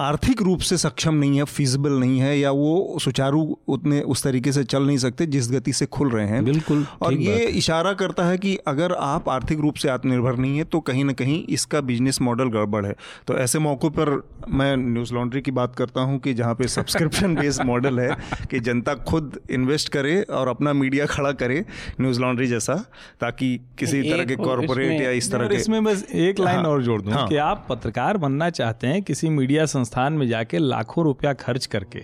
[0.00, 4.52] आर्थिक रूप से सक्षम नहीं है फिजिबल नहीं है या वो सुचारू उतने उस तरीके
[4.52, 8.24] से चल नहीं सकते जिस गति से खुल रहे हैं। बिल्कुल, और ये इशारा करता
[8.24, 11.80] है कि अगर आप आर्थिक रूप से आत्मनिर्भर नहीं है तो कहीं ना कहीं इसका
[11.80, 12.94] बिज़नेस मॉडल गड़बड़ है।
[13.26, 14.10] तो ऐसे मौक़ों पर
[14.48, 18.16] मैं न्यूज़ लॉन्ड्री की बात करता हूँ कि जहाँ पे सब्सक्रिप्शन बेस्ड मॉडल है
[18.50, 21.64] कि जनता खुद इन्वेस्ट करे और अपना मीडिया खड़ा करे
[22.00, 22.74] न्यूज़ लॉन्ड्री जैसा
[23.20, 26.82] ताकि किसी तरह के कॉरपोरेट या इस तरह के इसमें बस एक लाइन हाँ, और
[26.82, 31.04] जोड़ दूँ हाँ। कि आप पत्रकार बनना चाहते हैं किसी मीडिया संस्थान में जाके लाखों
[31.04, 32.00] रुपया खर्च करके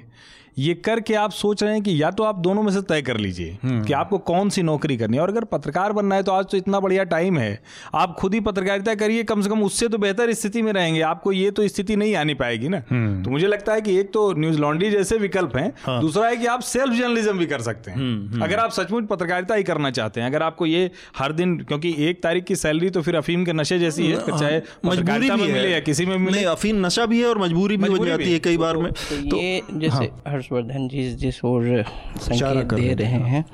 [0.57, 3.17] ये करके आप सोच रहे हैं कि या तो आप दोनों में से तय कर
[3.17, 6.45] लीजिए कि आपको कौन सी नौकरी करनी है। और अगर पत्रकार बनना है तो आज
[6.51, 7.63] तो इतना बढ़िया टाइम है।
[7.95, 11.33] आप खुद ही पत्रकारिता करिए कम से कम उससे तो बेहतर स्थिति में रहेंगे। आपको
[11.33, 14.59] ये तो स्थिति नहीं आनी पाएगी ना। तो मुझे लगता है कि एक तो न्यूज़
[14.59, 18.59] लॉन्ड्री जैसे विकल्प हैं। दूसरा है कि आप सेल्फ जर्नलिज्म भी कर सकते हैं। अगर
[18.59, 22.45] आप सचमुच पत्रकारिता ही करना चाहते हैं अगर आपको ये हर दिन क्योंकि एक तारीख
[22.45, 25.81] की सैलरी तो फिर अफीम के नशे जैसी है चाहे मजबूरी में मिले या है
[25.83, 28.77] किसी में मिले। अफीम नशा भी है और मजबूरी भी हो जाती है कई बार
[28.77, 31.85] में। तो ये जैसे हर्षवर्धन जी जिस ओर
[32.19, 33.45] संकेत दे रहे हैं।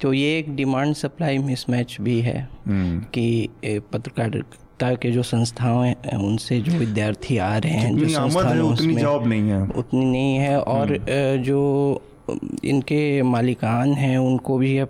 [0.00, 6.16] तो ये एक डिमांड सप्लाई मिसमैच भी है कि ए, पत्रकारिता के जो संस्थाओं हैं,
[6.18, 10.36] उनसे जो विद्यार्थी आ रहे हैं जो संस्थान है उतनी जॉब नहीं है। उतनी नहीं
[10.36, 10.96] है और
[11.42, 11.58] जो
[12.64, 14.88] इनके मालिकान हैं उनको भी अब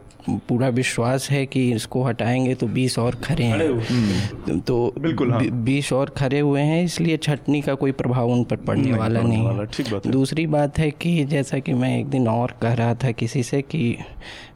[0.49, 5.93] पूरा विश्वास है कि इसको हटाएँगे तो बीस और खड़े हैं तो बिल्कुल, हाँ। बीस
[5.93, 9.61] और खड़े हुए हैं इसलिए छटनी का कोई प्रभाव उन पर पड़ने वाला नहीं वाला,
[9.61, 12.95] है ठीक बात दूसरी बात है कि जैसा कि मैं एक दिन और कह रहा
[12.95, 13.97] था किसी से कि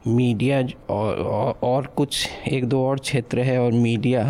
[0.07, 4.29] मीडिया और, और, और कुछ एक दो और क्षेत्र है और मीडिया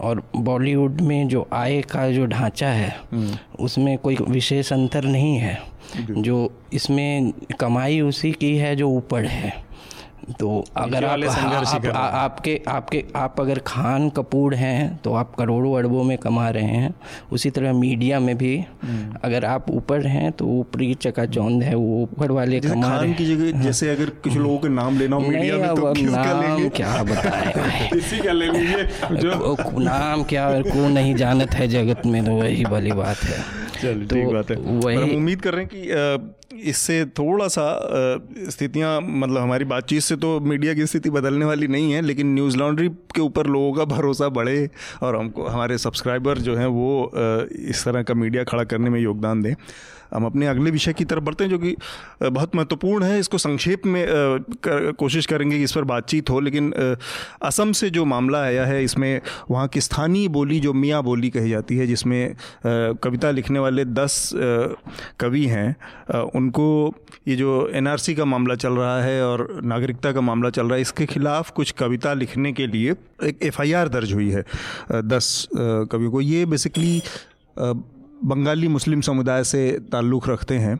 [0.00, 2.96] और बॉलीवुड में जो आय का जो ढांचा है
[3.60, 5.73] उसमें कोई विशेष अंतर नहीं है।
[6.10, 9.64] जो। इसमें कमाई उसी की है जो ऊपर है।
[10.40, 15.78] तो अगर आप, आप, कर। आपके आपके आप अगर खान कपूर हैं तो आप करोड़ों
[15.78, 16.94] अरबों में कमा रहे हैं।
[17.32, 18.64] उसी तरह मीडिया में भी
[19.24, 23.08] अगर आप ऊपर हैं तो ऊपरी चकाचौंध है वो ऊपर वाले जैसे कमा रहे खान
[23.08, 26.68] हैं की जगह जैसे अगर कुछ लोगों के नाम लेना हो मीडिया में तो नाम
[26.68, 27.90] क्या बताए?
[27.96, 28.88] इसी का ले लीजिए
[29.84, 34.06] नाम क्या और को नहीं जानत है जगत में तो वही वाली बात है। चलो
[34.06, 37.64] तो ठीक बात है। वही- हम उम्मीद कर रहे हैं कि इससे थोड़ा सा
[38.50, 42.56] स्थितियाँ मतलब हमारी बातचीत से तो मीडिया की स्थिति बदलने वाली नहीं है लेकिन न्यूज़
[42.56, 44.70] लॉन्ड्री के ऊपर लोगों का भरोसा बढ़े
[45.02, 47.10] और हमको हमारे सब्सक्राइबर जो हैं वो
[47.52, 49.54] इस तरह का मीडिया खड़ा करने में योगदान दें।
[50.14, 51.74] हम अपने अगले विषय की तरफ़ बढ़ते हैं जो कि
[52.22, 56.72] बहुत महत्वपूर्ण है। इसको संक्षेप में कर, कोशिश करेंगे कि इस पर बातचीत हो लेकिन
[57.42, 61.50] असम से जो मामला आया है इसमें वहाँ की स्थानीय बोली जो मियाँ बोली कही
[61.50, 62.34] जाती है जिसमें
[62.66, 64.30] कविता लिखने वाले दस
[65.20, 66.68] कवि हैं उनको
[67.28, 70.80] ये जो एनआरसी का मामला चल रहा है और नागरिकता का मामला चल रहा है
[70.80, 74.44] इसके खिलाफ कुछ कविता लिखने के लिए एक एफआईआर दर्ज हुई है
[74.92, 77.02] दस कवियों को। ये बेसिकली
[78.24, 80.78] बंगाली मुस्लिम समुदाय से ताल्लुक़ रखते हैं।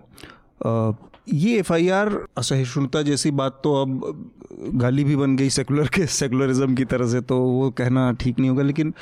[1.30, 4.30] ये एफआईआर असहिष्णुता जैसी बात तो अब
[4.74, 8.50] गाली भी बन गई सेकुलर के, सेकुलरिज्म की तरह से तो वो कहना ठीक नहीं
[8.50, 8.92] होगा। लेकिन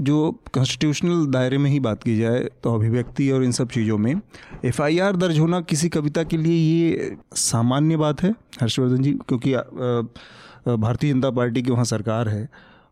[0.00, 4.20] जो कॉन्स्टिट्यूशनल दायरे में ही बात की जाए तो अभिव्यक्ति और इन सब चीज़ों में,
[4.64, 9.54] एफआईआर दर्ज होना किसी कविता के लिए ये सामान्य बात है, हर्षवर्धन जी, क्योंकि
[10.76, 12.48] भारतीय जनता पार्टी की वहाँ सरकार है।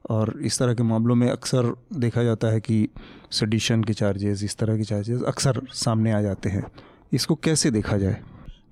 [0.08, 2.88] और इस तरह के मामलों में अक्सर देखा जाता है कि
[3.30, 6.66] सडिशन के चार्जेस इस तरह के चार्जेस अक्सर सामने आ जाते हैं।
[7.12, 8.22] इसको कैसे देखा जाए?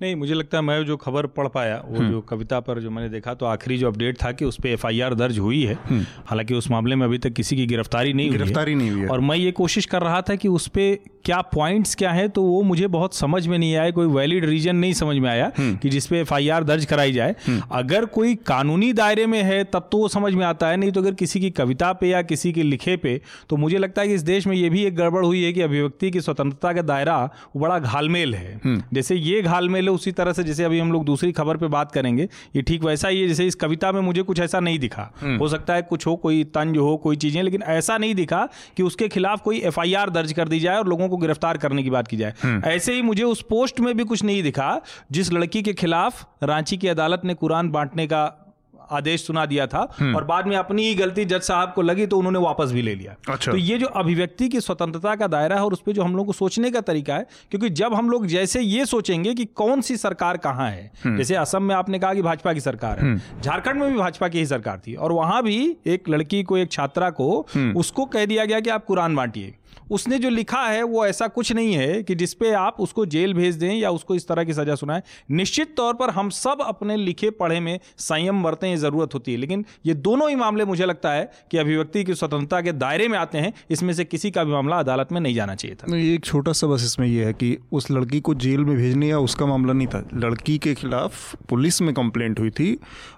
[0.00, 2.90] नहीं मुझे लगता है मैं जो खबर पढ़ पाया वो हम्म। जो कविता पर जो
[2.90, 6.04] मैंने देखा तो आखिरी जो अपडेट था कि उस पर एफ़ दर्ज हुई है। हम्म।
[6.26, 9.20] हालाँकि उस मामले में अभी तक किसी की गिरफ्तारी नहीं गिरफ्तारी नहीं हुई है। और
[9.20, 12.62] मैं ये कोशिश कर रहा था कि उस पर क्या पॉइंट्स क्या है तो वो
[12.62, 15.88] मुझे बहुत समझ में नहीं आया कोई वैलिड रीजन नहीं समझ में आया हम्म। कि
[15.88, 17.34] जिसपे एफ़ आई दर्ज कराई जाए।
[17.72, 21.00] अगर कोई कानूनी दायरे में है तब तो वो समझ में आता है नहीं तो
[21.00, 24.14] अगर किसी की कविता पे या किसी के लिखे पे तो मुझे लगता है कि
[24.14, 27.18] इस देश में ये भी एक गड़बड़ हुई है कि अभिव्यक्ति की स्वतंत्रता का दायरा
[27.56, 31.32] बड़ा घालमेल है। जैसे ये घालमेल है उसी तरह से जैसे अभी हम लोग दूसरी
[31.34, 34.40] खबर पे बात करेंगे ये ठीक वैसा ही है जैसे इस कविता में मुझे कुछ
[34.40, 37.62] ऐसा नहीं दिखा हम्म। हो सकता है कुछ हो कोई तंज हो कोई चीज़ें लेकिन
[37.70, 38.44] ऐसा नहीं दिखा
[38.76, 41.90] कि उसके खिलाफ कोई एफआईआर दर्ज कर दी जाए और लोगों को गिरफ़्तार करने की
[41.90, 44.80] बात की जाए हम्म। ऐसे ही मुझे उस पोस्ट में भी कुछ नहीं दिखा
[45.12, 48.26] जिस लड़की के खिलाफ रांची की अदालत ने कुरान बांटने का
[48.90, 52.06] आदेश सुना दिया था हम्म। और बाद में अपनी ही गलती जज साहब को लगी
[52.06, 55.56] तो उन्होंने वापस भी ले लिया अच्छा। तो ये जो अभिव्यक्ति की स्वतंत्रता का दायरा
[55.56, 58.10] है और उस पर जो हम लोग को सोचने का तरीका है क्योंकि जब हम
[58.10, 61.98] लोग जैसे ये सोचेंगे कि कौन सी सरकार कहाँ है हम्म। जैसे असम में आपने
[61.98, 64.94] कहा कि भाजपा की सरकार है हम्म। झारखंड में भी भाजपा की ही सरकार थी
[64.96, 67.30] और वहाँ भी एक लड़की को एक छात्रा को
[67.76, 69.54] उसको कह दिया गया कि आप कुरान बांटिए
[69.90, 73.54] उसने जो लिखा है वो ऐसा कुछ नहीं है कि जिसपे आप उसको जेल भेज
[73.54, 77.30] दें या उसको इस तरह की सजा सुनाएँ। निश्चित तौर पर हम सब अपने लिखे
[77.30, 81.30] पढ़े में संयम बरतें ज़रूरत होती है। लेकिन ये दोनों ही मामले मुझे लगता है
[81.50, 84.78] कि अभिव्यक्ति की स्वतंत्रता के दायरे में आते हैं इसमें से किसी का भी मामला
[84.78, 87.90] अदालत में नहीं जाना चाहिए था। एक छोटा सा बस इसमें यह है कि उस
[87.90, 91.92] लड़की को जेल में भेजने या उसका मामला नहीं था। लड़की के खिलाफ पुलिस में
[91.94, 92.74] कंप्लेंट हुई थी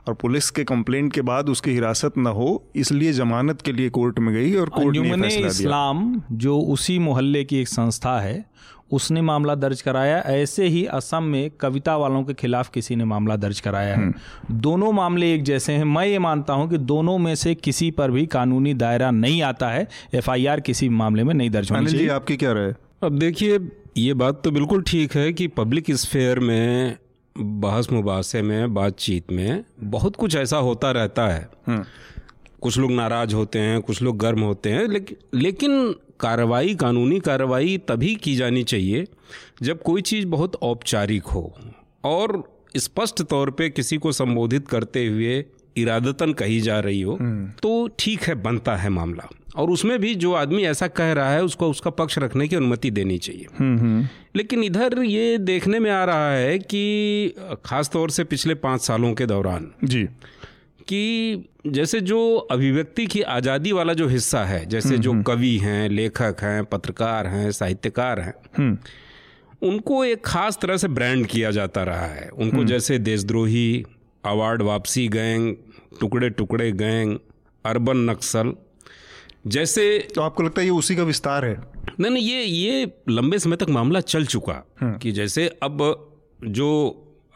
[0.08, 4.18] और पुलिस के कंप्लेंट के बाद उसकी हिरासत न हो इसलिए जमानत के लिए कोर्ट
[4.18, 8.50] में गई और कोर्ट ने इस्लाम जो उसी मोहल्ले की एक संस्था है।
[8.92, 13.36] उसने मामला दर्ज कराया। ऐसे ही असम में कविता वालों के खिलाफ किसी ने मामला
[13.36, 14.14] दर्ज कराया है। हम्म।
[14.50, 18.10] दोनों मामले एक जैसे हैं। मैं ये मानता हूँ कि दोनों में से किसी पर
[18.10, 22.36] भी कानूनी दायरा नहीं आता है। एफआईआर किसी मामले में नहीं दर्ज होनी चाहिए। आपकी
[22.36, 22.74] क्या राय?
[23.02, 23.58] अब देखिए
[23.96, 26.96] ये बात तो बिल्कुल ठीक है कि पब्लिक स्फेयर में
[27.38, 31.84] बहस मुबासे में बातचीत में बहुत कुछ ऐसा होता रहता है। हम्म।
[32.60, 37.76] कुछ लोग नाराज़ होते हैं कुछ लोग गर्म होते हैं लेकिन लेकिन कार्रवाई कानूनी कार्रवाई
[37.88, 39.06] तभी की जानी चाहिए
[39.62, 41.52] जब कोई चीज़ बहुत औपचारिक हो
[42.04, 42.42] और
[42.76, 45.44] स्पष्ट तौर पे किसी को संबोधित करते हुए
[45.76, 50.14] इरादतन कही जा रही हो हम्म। तो ठीक है बनता है मामला और उसमें भी
[50.14, 53.78] जो आदमी ऐसा कह रहा है उसको उसका पक्ष रखने की अनुमति देनी चाहिए हम्म,
[53.78, 54.06] हम्म।
[54.36, 59.12] लेकिन इधर ये देखने में आ रहा है कि खास तौर से पिछले पाँच सालों
[59.14, 60.06] के दौरान जी
[60.90, 65.56] कि जैसे जो अभिव्यक्ति की आज़ादी वाला जो हिस्सा है जैसे हम्म, जो हम्म। कवि
[65.58, 68.76] हैं लेखक हैं पत्रकार हैं साहित्यकार हैं हम्म।
[69.62, 73.84] उनको एक खास तरह से ब्रांड किया जाता रहा है उनको जैसे देशद्रोही
[74.24, 75.54] अवार्ड वापसी गैंग
[76.00, 77.16] टुकड़े टुकड़े गैंग
[77.64, 78.52] अर्बन नक्सल
[79.48, 81.54] जैसे तो आपको लगता है ये उसी का विस्तार है
[82.00, 85.78] नहीं नहीं ये ये लंबे समय तक मामला चल चुका कि जैसे अब
[86.40, 86.70] जो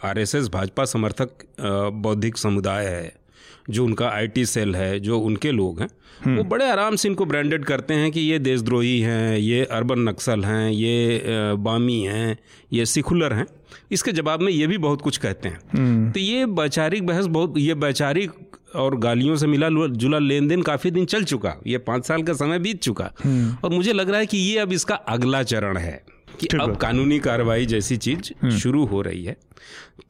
[0.05, 3.24] आरएसएस भाजपा समर्थक बौद्धिक समुदाय है
[3.69, 7.25] जो उनका आईटी सेल है जो उनके लोग हैं वो हम्म। बड़े आराम से इनको
[7.25, 12.37] ब्रांडेड करते हैं कि ये देशद्रोही हैं ये अर्बन नक्सल हैं ये बामी हैं
[12.73, 13.47] ये सिकुलर हैं
[13.93, 17.59] इसके जवाब में ये भी बहुत कुछ कहते हैं हम्म। तो ये वैचारिक बहस बहुत
[17.59, 18.33] ये वैचारिक
[18.77, 22.33] और गालियों से मिला जुला लेन देन काफ़ी दिन चल चुका ये पाँच साल का
[22.35, 25.77] समय बीत चुका हम्म। और मुझे लग रहा है कि ये अब इसका अगला चरण
[25.77, 26.03] है
[26.41, 29.37] कि अब कानूनी कार्रवाई जैसी चीज़ शुरू हो रही है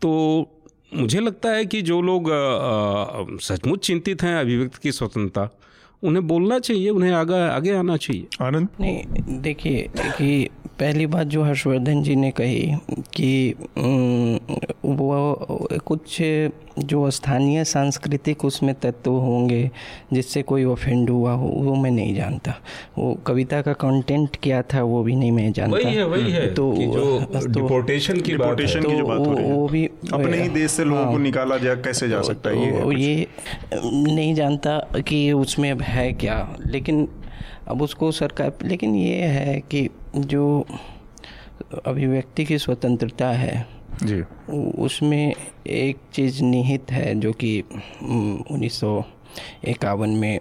[0.01, 0.13] तो
[0.95, 2.29] मुझे लगता है कि जो लोग
[3.41, 5.49] सचमुच चिंतित हैं अभिव्यक्ति की स्वतंत्रता
[6.03, 8.69] उन्हें बोलना चाहिए उन्हें आगे आगे आना चाहिए। आनंद?
[8.81, 9.05] नहीं
[9.43, 10.49] देखिए कि
[10.85, 12.75] पहली बात जो हर्षवर्धन जी ने कही
[13.15, 13.55] कि
[14.85, 15.47] वो
[15.87, 16.19] कुछ
[16.79, 19.71] जो स्थानीय सांस्कृतिक उसमें तत्व होंगे
[20.13, 22.55] जिससे कोई ऑफेंड हुआ हो वो मैं नहीं जानता।
[22.99, 26.55] वो कविता का कंटेंट क्या था वो भी नहीं मैं जानता। वही है वही है
[26.55, 30.43] तो जो तो, डिपोर्टेशन की डिपोर्टेशन की जो बात हो रही है वो भी अपने
[30.43, 33.27] ही देश से लोगों को हाँ। निकाला जाए कैसे जा सकता है ये ये
[34.15, 37.09] नहीं जानता कि उसमें है क्या लेकिन
[37.69, 40.67] अब उसको सरकार लेकिन ये है कि जो
[41.87, 43.67] अभिव्यक्ति की स्वतंत्रता है
[44.03, 44.23] जी।
[44.83, 45.35] उसमें
[45.67, 47.61] एक चीज़ निहित है जो कि
[48.03, 48.81] उन्नीस
[49.65, 50.41] इक्यावन में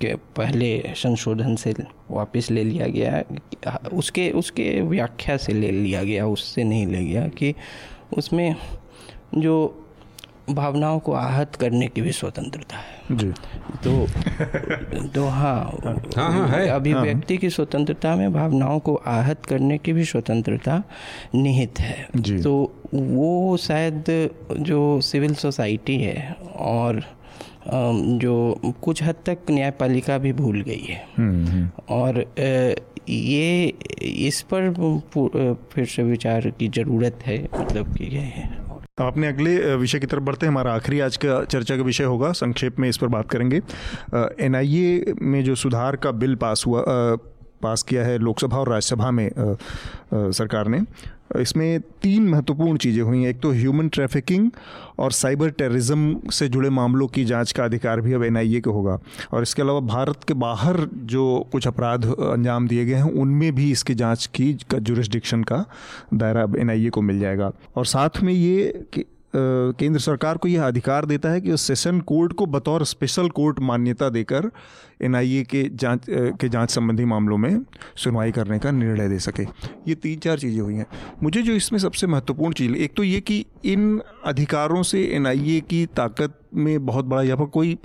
[0.00, 1.74] के पहले संशोधन से
[2.10, 7.26] वापस ले लिया गया उसके उसके व्याख्या से ले लिया गया उससे नहीं ले गया
[7.28, 7.54] कि
[8.16, 8.54] उसमें
[9.34, 9.56] जो
[10.50, 13.30] भावनाओं को आहत करने की भी स्वतंत्रता है जी
[13.84, 14.06] तो
[15.14, 15.60] तो हाँ
[16.16, 20.82] हाँ हाँ है अभिव्यक्ति हाँ। की स्वतंत्रता में भावनाओं को आहत करने की भी स्वतंत्रता
[21.34, 22.54] निहित है जी। तो
[22.94, 24.04] वो शायद
[24.60, 27.02] जो सिविल सोसाइटी है और
[27.68, 32.24] जो कुछ हद तक न्यायपालिका भी भूल गई है हम्म, हम्म। और
[33.08, 33.66] ये
[34.02, 34.70] इस पर
[35.72, 38.46] फिर से विचार की ज़रूरत है मतलब कि ये है
[38.98, 42.04] तो आपने अगले विषय की तरफ़ बढ़ते हैं। हमारा आखिरी आज का चर्चा का विषय
[42.04, 43.60] होगा। संक्षेप में इस पर बात करेंगे।
[44.44, 46.84] एनआईए में जो सुधार का बिल पास हुआ
[47.62, 49.56] पास किया है लोकसभा और राज्यसभा में आ, आ,
[50.30, 50.80] सरकार ने
[51.36, 54.50] इसमें तीन महत्वपूर्ण चीज़ें हुई हैं। एक तो ह्यूमन ट्रैफिकिंग
[54.98, 58.98] और साइबर टेररिज्म से जुड़े मामलों की जाँच का अधिकार भी अब एनआईए को होगा।
[59.32, 63.70] और इसके अलावा भारत के बाहर जो कुछ अपराध अंजाम दिए गए हैं, उनमें भी
[63.70, 65.64] इसकी जाँच की जुरिस्डिक्शन का
[66.14, 69.04] दायरा अब एनआईए को मिल जाएगा। और साथ में ये कि
[69.36, 73.60] केंद्र सरकार को यह अधिकार देता है कि उस सेशन कोर्ट को बतौर स्पेशल कोर्ट
[73.60, 74.50] मान्यता देकर
[75.02, 77.60] एनआईए के जाँच के जाँच संबंधी मामलों में
[77.96, 79.42] सुनवाई करने का निर्णय दे सके।
[79.88, 80.86] ये तीन चार चीज़ें हुई हैं।
[81.22, 85.86] मुझे जो इसमें सबसे महत्वपूर्ण चीज़ एक तो ये कि इन अधिकारों से एनआईए की
[85.86, 87.78] ताकत में बहुत बड़ा या फिर कोई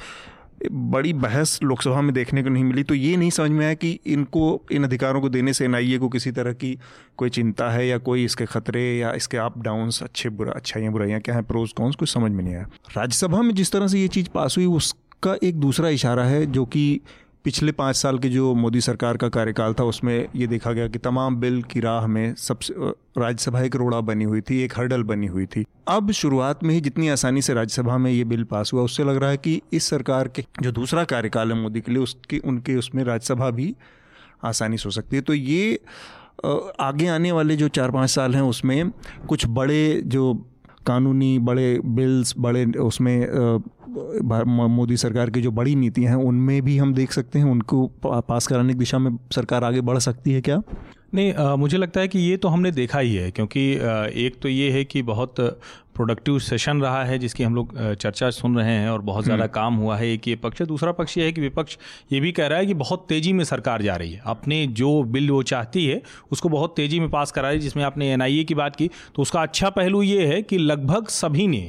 [0.72, 4.00] बड़ी बहस लोकसभा में देखने को नहीं मिली। तो ये नहीं समझ में आया कि
[4.08, 6.78] इनको, इन अधिकारों को देने से एनआईए को किसी तरह की
[7.18, 11.22] कोई चिंता है या कोई इसके खतरे या इसके अप डाउन्स, अच्छे बुरा, अच्छाइयाँ, बुराइयाँ
[11.22, 14.08] क्या हैं प्रोज कॉन्स कुछ समझ में नहीं आया। राज्यसभा में जिस तरह से ये
[14.08, 17.02] चीज़ पास हुई, उसका एक दूसरा इशारा है जो कि
[17.44, 21.00] पिछले पाँच साल के जो मोदी सरकार का कार्यकाल था, उसमें ये देखा गया कि
[21.00, 22.74] तमाम बिल की राह में सबसे
[23.18, 26.82] राज्यसभा एक रोड़ा बनी हुई थी, एक हर्डल बनी हुई थी। अब शुरुआत में ही
[26.82, 29.84] जितनी आसानी से राज्यसभा में ये बिल पास हुआ, उससे लग रहा है कि इस
[29.84, 33.76] सरकार के जो दूसरा कार्यकाल है मोदी के लिए, उसकी, उनके, उसमें राज्यसभा भी
[34.44, 35.80] आसानी से हो सकती है। तो ये
[36.80, 38.92] आगे आने वाले जो चार पाँच साल हैं, उसमें
[39.28, 40.34] कुछ बड़े जो
[40.86, 43.60] कानूनी बड़े बिल्स बड़े, उसमें
[44.70, 48.48] मोदी सरकार की जो बड़ी नीतियाँ हैं, उनमें भी हम देख सकते हैं, उनको पास
[48.48, 50.62] कराने की दिशा में सरकार आगे बढ़ सकती है क्या?
[51.14, 54.40] नहीं आ, मुझे लगता है कि ये तो हमने देखा ही है क्योंकि आ, एक
[54.42, 55.40] तो ये है कि बहुत
[55.96, 59.54] प्रोडक्टिव सेशन रहा है जिसकी हम लोग चर्चा सुन रहे हैं और बहुत ज़्यादा हम्म।
[59.54, 61.78] काम हुआ है एक ये पक्ष है दूसरा पक्ष ये है कि विपक्ष
[62.12, 64.92] ये भी कह रहा है कि बहुत तेज़ी में सरकार जा रही है अपने जो
[65.10, 66.02] बिल वो चाहती है
[66.32, 69.22] उसको बहुत तेज़ी में पास करा रही है जिसमें आपने एनआईए की बात की तो
[69.22, 71.64] उसका अच्छा पहलू ये है कि लगभग सभी ने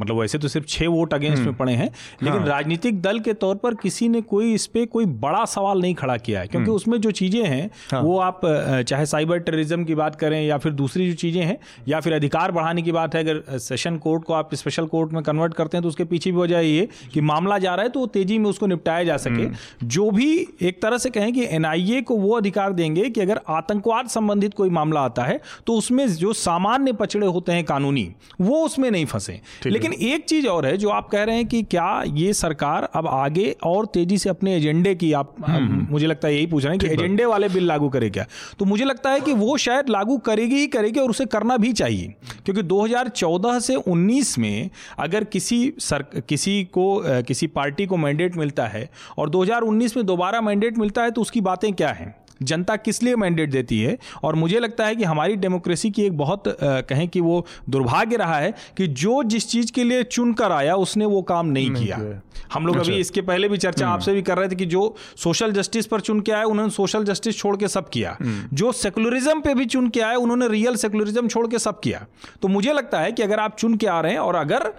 [0.00, 1.90] मतलब वैसे तो सिर्फ़ छह वोट अगेंस्ट में हम्म। पड़े हैं
[2.22, 5.80] लेकिन हाँ। राजनीतिक दल के तौर पर किसी ने कोई इस पर कोई बड़ा सवाल
[5.80, 8.40] नहीं खड़ा किया है क्योंकि हम्म। उसमें जो चीज़ें हैं हाँ। वो आप
[8.84, 12.52] चाहे साइबर टेररिज्म की बात करें या फिर दूसरी जो चीज़ें हैं या फिर अधिकार
[12.52, 15.82] बढ़ाने की बात है अगर सेशन कोर्ट को आप स्पेशल कोर्ट में कन्वर्ट करते हैं
[15.82, 18.48] तो उसके पीछे भी वजह ये कि मामला जा रहा है तो वो तेज़ी में
[18.50, 20.30] उसको निपटाया जा सके हम्म। जो भी
[20.62, 24.70] एक तरह से कहें कि एनआईए को वो अधिकार देंगे कि अगर आतंकवाद संबंधित कोई
[24.72, 28.08] मामला आता है तो उसमें जो सामान्य पचड़े होते हैं कानूनी
[28.42, 29.40] वो उसमें नहीं फंसे
[29.82, 33.06] लेकिन एक चीज़ और है जो आप कह रहे हैं कि क्या ये सरकार अब
[33.06, 36.64] आगे और तेज़ी से अपने एजेंडे की आप हम्म, हम्म। मुझे लगता है यही पूछ
[36.64, 38.26] रहे हैं कि एजेंडे वाले बिल लागू करे क्या?
[38.58, 41.72] तो मुझे लगता है कि वो शायद लागू करेगी ही करेगी और उसे करना भी
[41.72, 42.14] चाहिए।
[42.44, 48.66] क्योंकि 2014 से 19 में अगर किसी सर किसी को किसी पार्टी को मैंडेट मिलता
[48.66, 52.21] है और 2019 में दोबारा मैंडेट मिलता है तो उसकी बातें क्या हैं?
[52.44, 56.16] जनता किस लिए मैंडेट देती है और मुझे लगता है कि हमारी डेमोक्रेसी की एक
[56.16, 60.52] बहुत कहें कि वो दुर्भाग्य रहा है कि जो जिस चीज़ के लिए चुन कर
[60.52, 62.20] आया उसने वो काम नहीं, नहीं किया
[62.52, 64.66] हम लोग अच्छा। अभी इसके पहले भी चर्चा हम्म। आपसे भी कर रहे थे कि
[64.66, 64.82] जो
[65.16, 68.72] सोशल जस्टिस पर चुन के आए उन्होंने सोशल जस्टिस छोड़ के सब किया हम्म। जो
[68.74, 72.06] सेकुलरिज्म पे भी चुन के आए उन्होंने रियल सेकुलरिज्म छोड़ के सब किया
[72.42, 74.72] तो मुझे लगता है कि अगर आप चुन के आ रहे हैं और अगर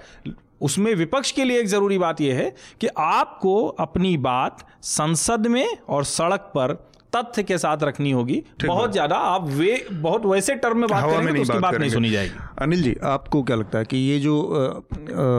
[0.61, 5.65] उसमें विपक्ष के लिए एक ज़रूरी बात यह है कि आपको अपनी बात संसद में
[5.89, 6.77] और सड़क पर
[7.15, 11.33] तथ्य के साथ रखनी होगी। बहुत ज़्यादा आप वे बहुत वैसे टर्म में बात करेंगे
[11.33, 14.35] तो उसकी बात नहीं सुनी जाएगी। अनिल जी आपको क्या लगता है कि ये जो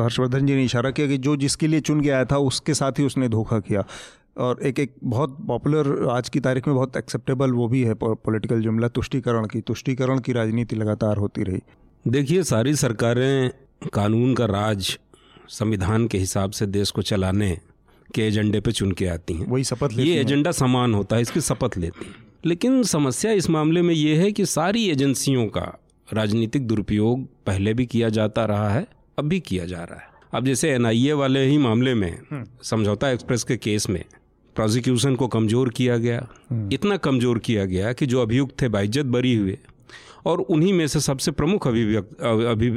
[0.04, 2.98] हर्षवर्धन जी ने इशारा किया कि जो जिसके लिए चुन के आया था उसके साथ
[2.98, 3.84] ही उसने धोखा किया।
[4.38, 8.62] और एक एक बहुत पॉपुलर आज की तारीख में बहुत एक्सेप्टेबल वो भी है पॉलिटिकल
[8.62, 11.60] जुमला तुष्टिकरण की। तुष्टिकरण की राजनीति लगातार होती रही।
[12.04, 13.50] देखिए सारी सरकारें
[13.94, 14.98] कानून का राज
[15.50, 17.56] संविधान के हिसाब से देश को चलाने
[18.14, 21.40] के एजेंडे पे चुन के आती हैं। वही शपथ ये एजेंडा समान होता है इसकी
[21.40, 22.14] शपथ लेती हैं।
[22.46, 25.66] लेकिन समस्या इस मामले में ये है कि सारी एजेंसियों का
[26.08, 28.86] राजनीतिक दुरुपयोग पहले भी किया जाता रहा है
[29.18, 33.10] अब भी किया जा रहा है। अब जैसे एनआईए वाले ही मामले में हम्म। समझौता
[33.10, 34.04] एक्सप्रेस के केस में
[34.56, 39.06] प्रोसिक्यूशन को कमज़ोर किया गया। हम्म। इतना कमज़ोर किया गया कि जो अभियुक्त थे बाइज्जत
[39.06, 39.58] बरी हुए
[40.24, 42.68] और उन्हीं में से सबसे प्रमुख अभिव्यक्त अभि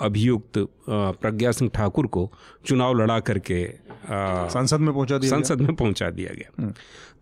[0.00, 2.30] अभियुक्त प्रज्ञा सिंह ठाकुर को
[2.66, 3.64] चुनाव लड़ा करके
[4.06, 6.72] संसद में पहुँचा दिया संसद में पहुँचा दिया गया हम्म।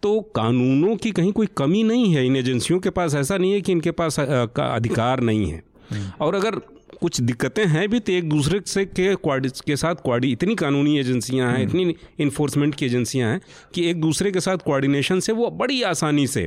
[0.03, 3.61] तो कानूनों की कहीं कोई कमी नहीं है इन एजेंसियों के पास ऐसा नहीं है
[3.61, 6.61] कि इनके पास का अधिकार नहीं है हम्म। और अगर
[7.01, 9.15] कुछ दिक्कतें हैं भी तो एक दूसरे से के
[9.63, 13.41] के साथ क्वाडी इतनी कानूनी एजेंसियाँ हैं हम्म। इतनी इन्फोर्समेंट की एजेंसियाँ हैं
[13.75, 16.47] कि एक दूसरे के साथ कोऑर्डिनेशन से वो बड़ी आसानी से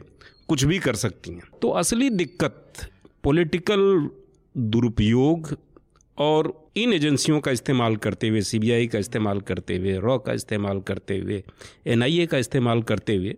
[0.50, 2.90] कुछ भी कर सकती हैं तो असली दिक्कत
[3.24, 4.10] पॉलिटिकल
[4.58, 5.58] दुरुपयोग
[6.18, 10.80] और इन एजेंसियों का इस्तेमाल करते हुए सीबीआई का इस्तेमाल करते हुए रॉ का इस्तेमाल
[10.80, 11.44] करते हुए
[11.88, 13.36] एनआईए का इस्तेमाल करते हुए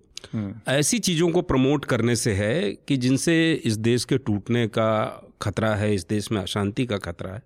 [0.69, 4.89] ऐसी चीज़ों को प्रमोट करने से है कि जिनसे इस देश के टूटने का
[5.41, 7.41] खतरा है इस देश में अशांति का खतरा है।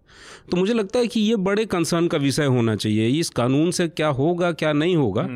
[0.52, 3.88] तो मुझे लगता है कि ये बड़े कंसर्न का विषय होना चाहिए। इस कानून से
[3.88, 5.28] क्या होगा क्या नहीं होगा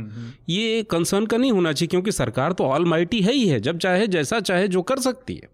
[0.49, 4.07] ये कंसर्न का नहीं होना चाहिए क्योंकि सरकार तो ऑल है ही है जब चाहे
[4.07, 5.49] जैसा चाहे जो कर सकती है।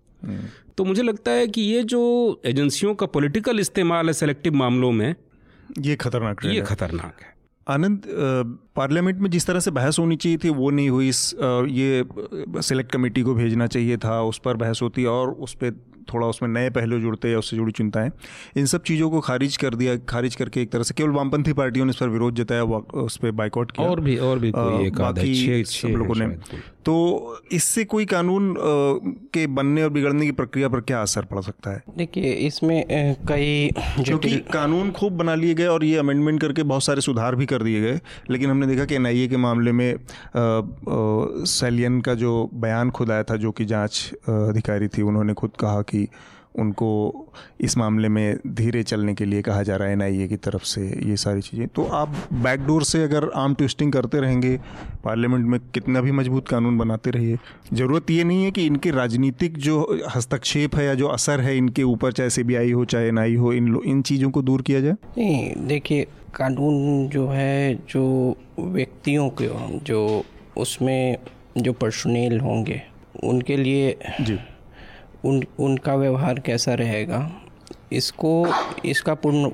[0.77, 5.15] तो मुझे लगता है कि ये जो एजेंसियों का पॉलिटिकल इस्तेमाल है सेलेक्टिव मामलों में
[5.79, 7.35] ये खतरनाक ये खतरनाक है।
[7.67, 8.01] आनंद
[8.77, 11.33] पार्लियामेंट में जिस तरह से बहस होनी चाहिए थी वो नहीं हुई। इस
[11.71, 12.03] ये
[12.61, 15.79] सिलेक्ट कमेटी को भेजना चाहिए था उस पर बहस होती और उस पर
[16.13, 18.11] थोड़ा उसमें नए पहलू जुड़ते या उससे जुड़ी चिंताएँ।
[18.57, 21.85] इन सब चीज़ों को खारिज कर दिया खारिज करके एक तरह से केवल वामपंथी पार्टियों
[21.85, 24.95] ने इस पर विरोध जताया उस पर बाइकआउट किया। और भी और भी कोई एक
[24.95, 26.27] बाकी सब लोगों ने।
[26.85, 26.93] तो
[27.51, 28.53] इससे कोई कानून
[29.33, 31.83] के बनने और बिगड़ने की प्रक्रिया पर क्या असर पड़ सकता है?
[31.97, 32.85] देखिए इसमें
[33.27, 33.69] कई
[34.03, 37.63] क्योंकि कानून खूब बना लिए गए और ये अमेंडमेंट करके बहुत सारे सुधार भी कर
[37.63, 37.99] दिए गए
[38.29, 39.95] लेकिन हमने देखा कि एनआईए के मामले में
[41.47, 45.81] सैलियन का जो बयान खुद आया था, जो कि जाँच अधिकारी थी, उन्होंने खुद कहा
[45.81, 46.07] कि
[46.57, 46.87] उनको
[47.61, 50.81] इस मामले में धीरे चलने के लिए कहा जा रहा है एनआईए की तरफ़ से
[51.09, 54.57] ये सारी चीज़ें। तो आप बैकडोर से अगर आम ट्विस्टिंग करते रहेंगे
[55.03, 57.37] पार्लियामेंट में कितना भी मज़बूत कानून बनाते रहिए
[57.73, 59.79] ज़रूरत ये नहीं है कि इनके राजनीतिक जो
[60.15, 63.75] हस्तक्षेप है या जो असर है इनके ऊपर चाहे सीबीआई हो चाहे एन हो इन
[63.85, 64.95] इन चीज़ों को दूर किया जाए?
[65.17, 68.03] नहीं देखिए कानून जो है जो
[68.59, 69.49] व्यक्तियों के
[69.85, 70.23] जो
[70.57, 71.17] उसमें
[71.57, 72.81] जो पर्सनेल होंगे
[73.23, 74.37] उनके लिए जी।
[75.25, 77.31] उन उनका व्यवहार कैसा रहेगा?
[77.93, 78.47] इसको
[78.85, 79.49] इसका पूर्ण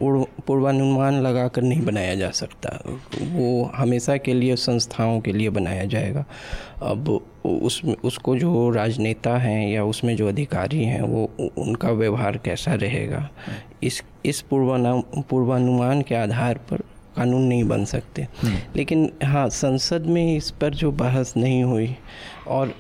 [0.48, 2.80] पूर्वानुमान लगा कर नहीं बनाया जा सकता।
[3.22, 6.26] वो हमेशा के लिए संस्थाओं के लिए बनाया जाएगा।
[6.82, 12.74] अब उसमें उसको जो राजनेता हैं या उसमें जो अधिकारी हैं वो उनका व्यवहार कैसा
[12.74, 13.30] रहेगा?
[13.84, 16.78] इस इस पूर्वानु पूर्वानुमान के आधार पर
[17.16, 21.96] कानून नहीं बन सकते। हम्म। लेकिन हाँ संसद में इस पर जो बहस नहीं हुई
[22.48, 22.76] और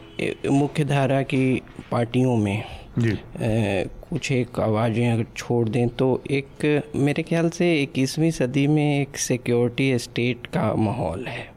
[0.52, 1.62] मुख्य धारा की
[1.92, 2.64] पार्टियों में
[3.00, 8.68] जी ए, कुछ एक आवाज़ें अगर छोड़ दें तो एक मेरे ख्याल से इक्कीसवीं सदी
[8.68, 11.48] में एक सिक्योरिटी स्टेट का माहौल है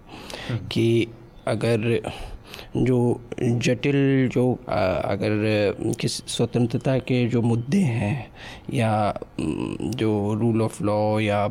[0.49, 1.07] हम्म। कि
[1.49, 2.01] अगर
[2.77, 2.99] जो
[3.41, 8.31] जटिल जो अगर किस स्वतंत्रता के जो मुद्दे हैं
[8.75, 11.47] या जो रूल ऑफ़ लॉ या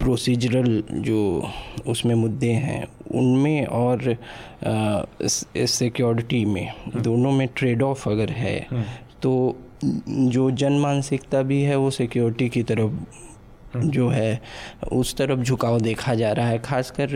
[0.00, 1.50] प्रोसीजरल जो
[1.86, 4.16] उसमें मुद्दे हैं उनमें और
[5.68, 8.84] सिक्योरिटी में हम्म। दोनों में ट्रेड ऑफ़ अगर है हम्म।
[9.22, 13.24] तो जो जन मानसिकता भी है वो सिक्योरिटी की तरफ़
[13.76, 14.40] जो है
[14.92, 17.14] उस तरफ़ झुकाव देखा जा रहा है खासकर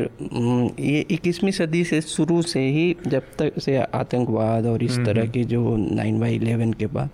[0.80, 5.44] ये इक्कीसवीं सदी से शुरू से ही जब तक से आतंकवाद और इस तरह की
[5.44, 7.10] जो नाइन बाई इलेवन के बाद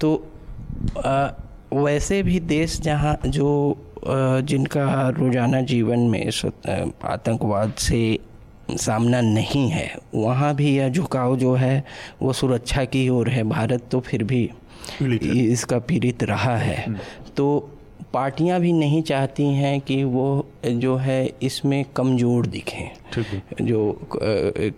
[0.00, 0.14] तो
[1.06, 1.28] आ,
[1.74, 3.50] वैसे भी देश जहाँ जो
[4.02, 6.30] जिनका रोज़ाना जीवन में
[7.04, 8.18] आतंकवाद से
[8.70, 11.84] सामना नहीं है वहाँ भी यह झुकाव जो है
[12.22, 14.48] वो सुरक्षा की ओर है। भारत तो फिर भी
[15.02, 16.84] इसका पीड़ित रहा है।
[17.36, 17.46] तो
[18.12, 23.16] पार्टियाँ भी नहीं चाहती हैं कि वो जो है इसमें कमज़ोर दिखें।
[23.62, 23.82] जो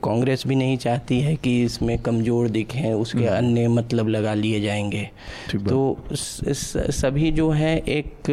[0.04, 4.60] कांग्रेस भी नहीं चाहती है कि इसमें कमज़ोर दिखें उसके हम्म। अन्य मतलब लगा लिए
[4.60, 5.08] जाएँगे।
[5.54, 8.30] तो सभी जो है एक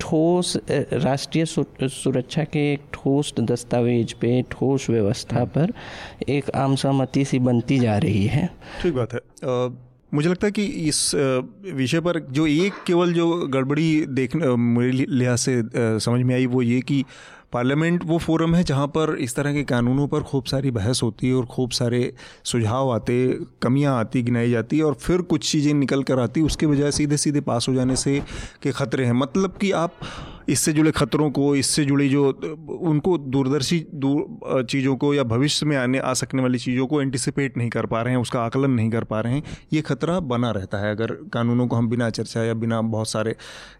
[0.00, 5.72] ठोस राष्ट्रीय सुरक्षा के एक ठोस दस्तावेज़ पे ठोस व्यवस्था हम्म। पर
[6.28, 8.48] एक आम सहमति सी बनती जा रही है
[8.82, 9.20] ठीक बात है
[10.12, 11.10] मुझे लगता है कि इस
[11.74, 16.62] विषय पर जो एक केवल जो गड़बड़ी देख मेरे लिहाज से समझ में आई वो
[16.62, 17.04] ये कि
[17.52, 21.28] पार्लियामेंट वो फोरम है जहाँ पर इस तरह के कानूनों पर खूब सारी बहस होती
[21.28, 22.12] है और खूब सारे
[22.44, 26.90] सुझाव आते, कमियाँ आती, गिनाई जाती और फिर कुछ चीज़ें निकल कर आती, उसके बजाय
[26.92, 28.20] सीधे सीधे पास हो जाने से
[28.62, 29.94] के ख़तरे हैं। मतलब कि आप
[30.48, 32.28] इससे जुड़े खतरों को इससे जुड़ी जो
[32.82, 37.56] उनको दूरदर्शी दूर चीज़ों को या भविष्य में आने आ सकने वाली चीज़ों को एंटिसिपेट
[37.56, 39.42] नहीं कर पा रहे हैं उसका आकलन नहीं कर पा रहे हैं
[39.72, 43.34] ये खतरा बना रहता है। अगर कानूनों को हम बिना चर्चा या बिना बहुत सारे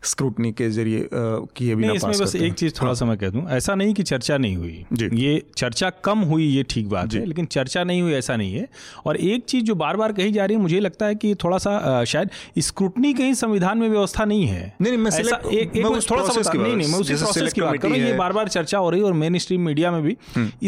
[0.04, 3.46] स्क्रूटनी के ज़रिए किए बिना इसमें बस एक चीज़ थोड़ा हाँ। सा मैं कह दूँ
[3.50, 7.24] ऐसा नहीं कि चर्चा नहीं हुई। जी। ये चर्चा कम हुई ये ठीक बात है
[7.24, 8.68] लेकिन चर्चा नहीं हुई ऐसा नहीं है।
[9.06, 11.58] और एक चीज़ जो बार बार कही जा रही है मुझे लगता है कि थोड़ा
[11.58, 15.10] सा शायद स्क्रूटनी कहीं संविधान में व्यवस्था नहीं है। नहीं नहीं मैं
[15.50, 18.16] एक, एक थोड़ा सा नहीं नहीं मैं उसी प्रोसेस की बात कर रहा हूँ ये
[18.16, 20.16] बार बार चर्चा हो रही है और मेन स्ट्रीम मीडिया में भी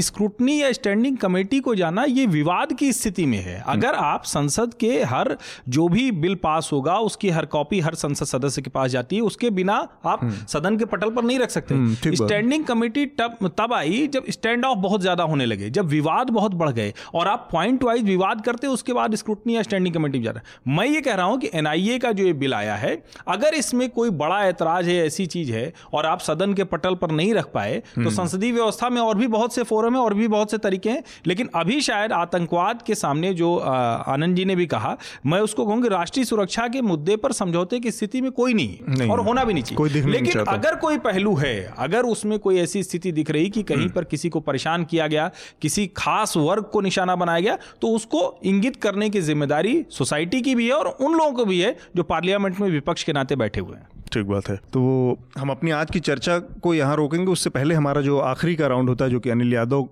[0.01, 3.95] स्क्रूटनी हम्म। या स्टैंडिंग कमेटी को जाना ये विवाद की स्थिति में है हम्म। अगर
[3.97, 5.37] आप संसद के हर
[5.71, 9.23] जो भी बिल पास होगा उसकी हर कॉपी हर संसद सदस्य के पास जाती है
[9.23, 9.75] उसके बिना
[10.07, 14.31] आप हम्म। सदन के पटल पर नहीं रख सकते स्टैंडिंग कमेटी तब तब आई जब
[14.31, 18.05] स्टैंड ऑफ़ बहुत ज़्यादा होने लगे जब विवाद बहुत बढ़ गए और आप पॉइंट वाइज
[18.05, 21.39] विवाद करते उसके बाद स्क्रूटनी या स्टैंडिंग कमेटी में जाता मैं ये कह रहा हूँ
[21.41, 22.97] कि एनआईए का जो ये बिल आया है
[23.29, 27.11] अगर इसमें कोई बड़ा ऐतराज है ऐसी चीज़ है और आप सदन के पटल पर
[27.13, 30.15] नहीं रख पाए तो हम्म। संसदीय व्यवस्था में और भी बहुत से फोरम है और
[30.15, 34.57] भी बहुत से तरीके हैं लेकिन अभी शायद आतंकवाद के सामने जो आनंद जी ने
[34.57, 38.55] भी कहा मैं उसको कहूँगी राष्ट्रीय सुरक्षा के मुद्दे पर समझौते की स्थिति में कोई
[38.55, 42.59] नहीं, नहीं और होना भी नहीं चाहिए लेकिन अगर कोई पहलू है अगर उसमें कोई
[42.61, 45.31] ऐसी स्थिति दिख रही कि कहीं हम्म। पर किसी को परेशान किया गया
[45.63, 50.55] किसी खास वर्ग को निशाना बनाया गया तो उसको इंगित करने की ज़िम्मेदारी सोसाइटी की
[50.55, 53.61] भी है और उन लोगों को भी है जो पार्लियामेंट में विपक्ष के नाते बैठे
[53.61, 57.51] हुए हैं ठीक बात है। तो हम अपनी आज की चर्चा को यहाँ रोकेंगे। उससे
[57.51, 59.89] पहले हमारा जो आखिरी का राउंड होता है, जो कि अनिल यादव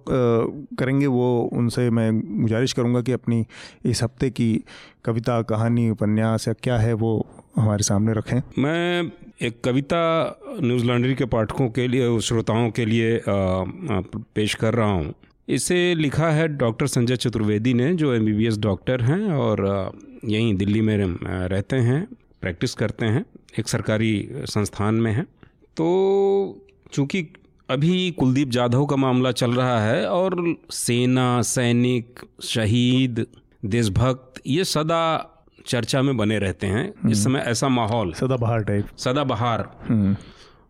[0.79, 2.11] करेंगे, वो उनसे मैं
[2.43, 3.45] गुजारिश करूँगा कि अपनी
[3.85, 4.53] इस हफ़्ते की
[5.05, 9.11] कविता, कहानी, उपन्यास या क्या है, वो हमारे सामने रखें। मैं
[9.43, 10.01] एक कविता
[10.61, 15.15] न्यूज़ लॉन्ड्री के पाठकों के लिए, श्रोताओं के लिए पेश कर रहा हूँ।
[15.49, 19.93] इसे लिखा है डॉक्टर संजय चतुर्वेदी ने, जो एमबीबीएस डॉक्टर हैं और
[20.25, 22.07] यहीं दिल्ली में रहते हैं,
[22.41, 23.25] प्रैक्टिस करते हैं।
[23.59, 25.25] एक सरकारी संस्थान में हैं।
[25.77, 27.27] तो चूँकि
[27.71, 33.27] अभी कुलदीप जाधव का मामला चल रहा है और सेना सैनिक शहीद
[33.65, 35.35] देशभक्त ये सदा
[35.67, 40.17] चर्चा में बने रहते हैं। इस हम्म। समय ऐसा माहौल। सदाबहार टाइप। सदाबहार। हम्म।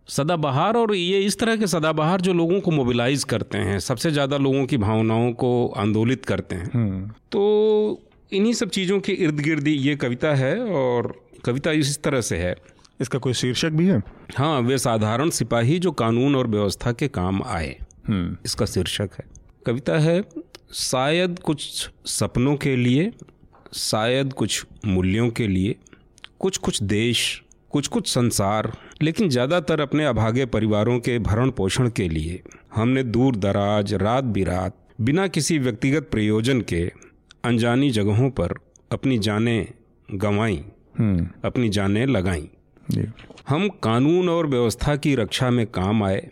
[0.09, 4.36] सदाबहार और ये इस तरह के सदाबहार जो लोगों को मोबिलाइज करते हैं सबसे ज़्यादा
[4.36, 8.01] लोगों की भावनाओं को आंदोलित करते हैं। हम्म। तो
[8.32, 11.12] इन्हीं सब चीज़ों के इर्द गिर्द ये कविता है और
[11.45, 12.57] कविता इस तरह से है।
[13.01, 14.03] इसका कोई शीर्षक भी है
[14.37, 17.77] हाँ वे साधारण सिपाही जो कानून और व्यवस्था के काम आए
[18.09, 19.25] हम्म। इसका शीर्षक है
[19.67, 20.23] कविता है
[20.75, 23.11] शायद कुछ सपनों के लिए
[23.77, 25.77] शायद कुछ मूल्यों के लिए
[26.41, 27.21] कुछ कुछ देश
[27.71, 28.73] कुछ कुछ संसार
[29.03, 32.43] लेकिन ज़्यादातर अपने अभागे परिवारों के भरण पोषण के लिए
[32.75, 36.81] हमने दूर दराज रात बिरात बिना किसी व्यक्तिगत प्रयोजन के
[37.45, 38.55] अनजानी जगहों पर
[38.91, 39.69] अपनी जानें
[40.09, 40.63] गंवाई
[40.99, 42.49] हम्म। अपनी जानें लगाई
[43.49, 46.28] हम कानून और व्यवस्था की रक्षा में काम आए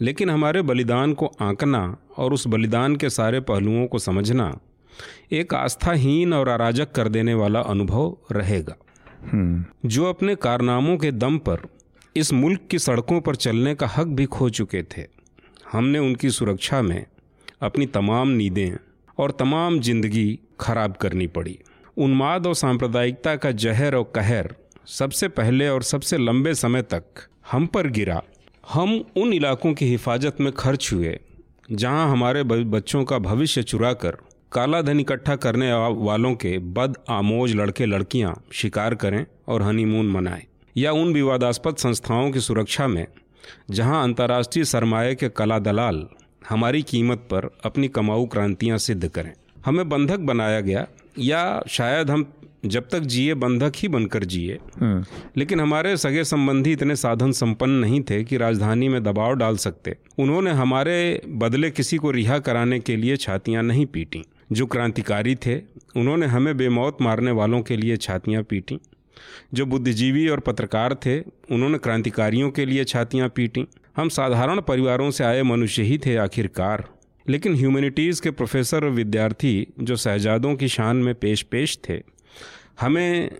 [0.00, 4.58] लेकिन हमारे बलिदान को आंकना और उस बलिदान के सारे पहलुओं को समझना
[5.32, 8.76] एक आस्थाहीन और अराजक कर देने वाला अनुभव रहेगा।
[9.86, 11.66] जो अपने कारनामों के दम पर
[12.16, 15.06] इस मुल्क की सड़कों पर चलने का हक भी खो चुके थे
[15.72, 17.06] हमने उनकी सुरक्षा में
[17.62, 18.76] अपनी तमाम नींदें
[19.18, 21.58] और तमाम ज़िंदगी खराब करनी पड़ी।
[21.96, 24.54] उन्माद और सांप्रदायिकता का जहर और कहर
[24.86, 27.04] सबसे पहले और सबसे लंबे समय तक
[27.50, 28.20] हम पर गिरा।
[28.72, 31.18] हम उन इलाकों की हिफाजत में खर्च हुए,
[31.72, 34.16] जहाँ हमारे बच्चों का भविष्य चुरा कर
[34.52, 40.42] काला धन इकट्ठा करने वालों के बद आमोज लड़के लड़कियाँ शिकार करें और हनीमून मनाएँ,
[40.76, 43.06] या उन विवादास्पद संस्थाओं की सुरक्षा में,
[43.70, 46.06] जहाँ अंतर्राष्ट्रीय सरमाए के कला दलाल
[46.48, 49.32] हमारी कीमत पर अपनी कमाऊ क्रांतियाँ सिद्ध करें।
[49.66, 50.86] हमें बंधक बनाया गया,
[51.18, 52.32] या शायद हम
[52.68, 55.04] जब तक जिए बंधक ही बनकर जिए। हम्म।
[55.36, 59.96] लेकिन हमारे सगे संबंधी इतने साधन संपन्न नहीं थे कि राजधानी में दबाव डाल सकते।
[60.18, 65.58] उन्होंने हमारे बदले किसी को रिहा कराने के लिए छातियाँ नहीं पीटी। जो क्रांतिकारी थे
[65.96, 68.78] उन्होंने हमें बेमौत मारने वालों के लिए छातियाँ पीटी।
[69.54, 75.24] जो बुद्धिजीवी और पत्रकार थे उन्होंने क्रांतिकारियों के लिए छातियाँ पीटी। हम साधारण परिवारों से
[75.24, 76.88] आए मनुष्य ही थे आखिरकार।
[77.28, 82.15] लेकिन ह्यूमैनिटीज़ के प्रोफेसर और विद्यार्थी जो शहजादों की शान में पेश पेश थे
[82.78, 83.30] हमें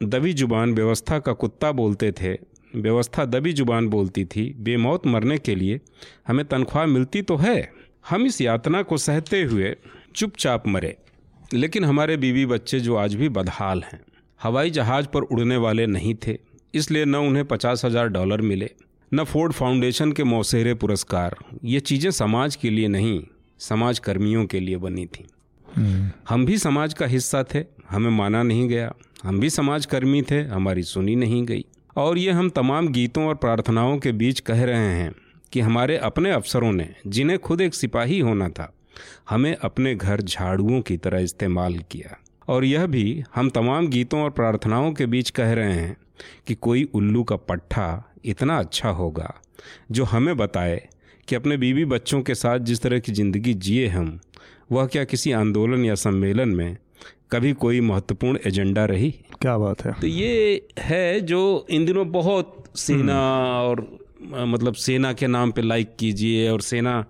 [0.00, 2.32] दबी ज़ुबान व्यवस्था का कुत्ता बोलते थे।
[2.76, 5.80] व्यवस्था दबी ज़ुबान बोलती थी बेमौत मरने के लिए।
[6.28, 7.72] हमें तनख्वाह मिलती तो है।
[8.08, 9.74] हम इस यातना को सहते हुए
[10.16, 10.96] चुपचाप मरे।
[11.54, 14.00] लेकिन हमारे बीवी बच्चे जो आज भी बदहाल हैं।
[14.40, 16.38] हवाई जहाज़ पर उड़ने वाले नहीं थे
[16.74, 18.70] इसलिए न उन्हें पचास हज़ार डॉलर मिले
[19.12, 23.22] न फोर्ड फाउंडेशन के मौसेरे पुरस्कार। ये चीज़ें समाज के लिए नहीं
[23.58, 25.26] समाज कर्मियों के लिए बनी थी।
[25.68, 28.92] हम्म। हम भी समाज का हिस्सा थे हमें माना नहीं गया।
[29.24, 31.64] हम भी समाजकर्मी थे, हमारी सुनी नहीं गई।
[31.96, 35.14] और ये हम तमाम गीतों और प्रार्थनाओं के बीच कह रहे हैं
[35.52, 38.72] कि हमारे अपने अफसरों ने, जिन्हें खुद एक सिपाही होना था,
[39.30, 42.18] हमें अपने घर झाड़ुओं की तरह इस्तेमाल किया।
[42.48, 45.96] और यह भी हम तमाम गीतों और प्रार्थनाओं के बीच कह रहे हैं
[46.46, 49.34] कि कोई उल्लू का पट्ठा इतना अच्छा होगा,
[49.90, 50.88] जो हमें बताए
[51.28, 54.20] कि अपने बीवी बच्चों के साथ जिस तरह की ज़िंदगी जिए हम,
[54.72, 56.76] वह क्या किसी आंदोलन या सम्मेलन में
[57.30, 59.10] कभी कोई महत्वपूर्ण एजेंडा रही?
[59.40, 63.98] क्या बात है। तो ये है जो इन दिनों बहुत सेना हम्म। और
[64.46, 67.04] मतलब सेना के नाम पे लाइक कीजिए और सेना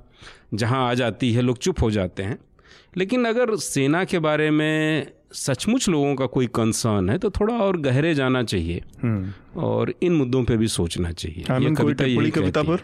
[0.55, 2.39] जहाँ आ जाती है लोग चुप हो जाते हैं।
[2.97, 7.77] लेकिन अगर सेना के बारे में सचमुच लोगों का कोई कंसर्न है तो थोड़ा और
[7.81, 12.79] गहरे जाना चाहिए। हम्म। और इन मुद्दों पे भी सोचना चाहिए। ये कविता कविता पर?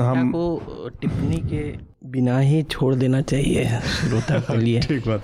[0.00, 0.62] हम को
[1.00, 5.20] टिप्पणी के बिना ही छोड़ देना चाहिए श्रोता के लिए। ठीक बात।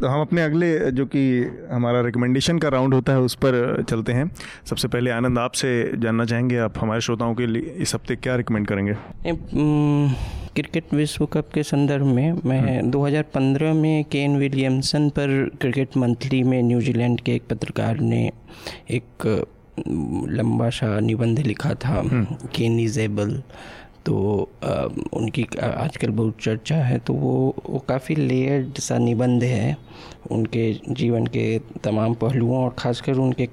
[0.00, 4.12] तो हम अपने अगले जो कि हमारा रिकमेंडेशन का राउंड होता है उस पर चलते
[4.12, 4.30] हैं।
[4.70, 8.66] सबसे पहले आनंद आपसे जानना चाहेंगे आप हमारे श्रोताओं के लिए इस हफ़्ते क्या रिकमेंड
[8.66, 8.94] करेंगे?
[10.54, 16.42] क्रिकेट विश्व कप के संदर्भ में मैं 2015 हम्म। में केन विलियमसन पर क्रिकेट मंथली
[16.42, 18.30] में न्यूजीलैंड के एक पत्रकार ने
[18.90, 19.44] एक
[20.28, 22.02] लंबा सा निबंध लिखा था
[22.54, 23.42] केन इज़ एबल
[24.08, 24.48] तो
[25.12, 29.76] उनकी आजकल बहुत चर्चा है तो वो वो काफ़ी लेयर्ड सा निबंध है
[30.30, 33.48] उनके जीवन के तमाम पहलुओं और ख़ासकर उनके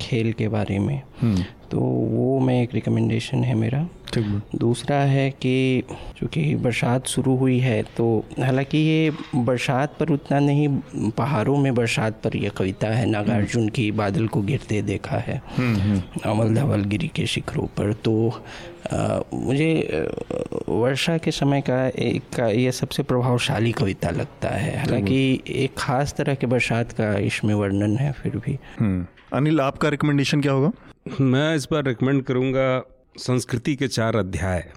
[0.00, 3.88] खेल के बारे में। हम्म। तो वो मैं एक रिकमेंडेशन है मेरा।
[4.54, 5.82] दूसरा है कि
[6.18, 10.68] चूँकि बरसात शुरू हुई है तो हालाँकि ये बरसात पर उतना नहीं
[11.10, 15.76] पहाड़ों में बरसात पर यह कविता है नागार्जुन की बादल को गिरते देखा है। हम्म,
[15.76, 18.14] हम्म। अमल धवल गिरी के शिखरों पर। तो
[19.34, 19.90] मुझे
[20.68, 26.14] वर्षा के समय का एक का ये सबसे प्रभावशाली कविता लगता है। हालाँकि एक खास
[26.14, 30.72] तरह के बरसात का इसमें वर्णन है फिर भी। हम्म। अनिल आपका रिकमेंडेशन क्या होगा?
[31.20, 32.82] मैं इस बार रिकमेंड करूँगा
[33.18, 34.72] संस्कृति के चार अध्याय।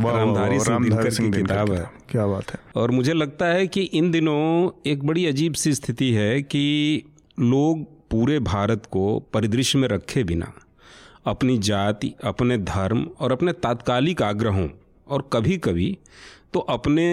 [0.00, 4.70] रामधारी सिंह की किताब है। क्या बात है। और मुझे लगता है कि इन दिनों
[4.90, 7.02] एक बड़ी अजीब सी स्थिति है कि
[7.40, 10.52] लोग पूरे भारत को परिदृश्य में रखे बिना
[11.26, 14.68] अपनी जाति अपने धर्म और अपने तात्कालिक आग्रहों
[15.06, 15.96] और कभी कभी
[16.52, 17.04] तो अपने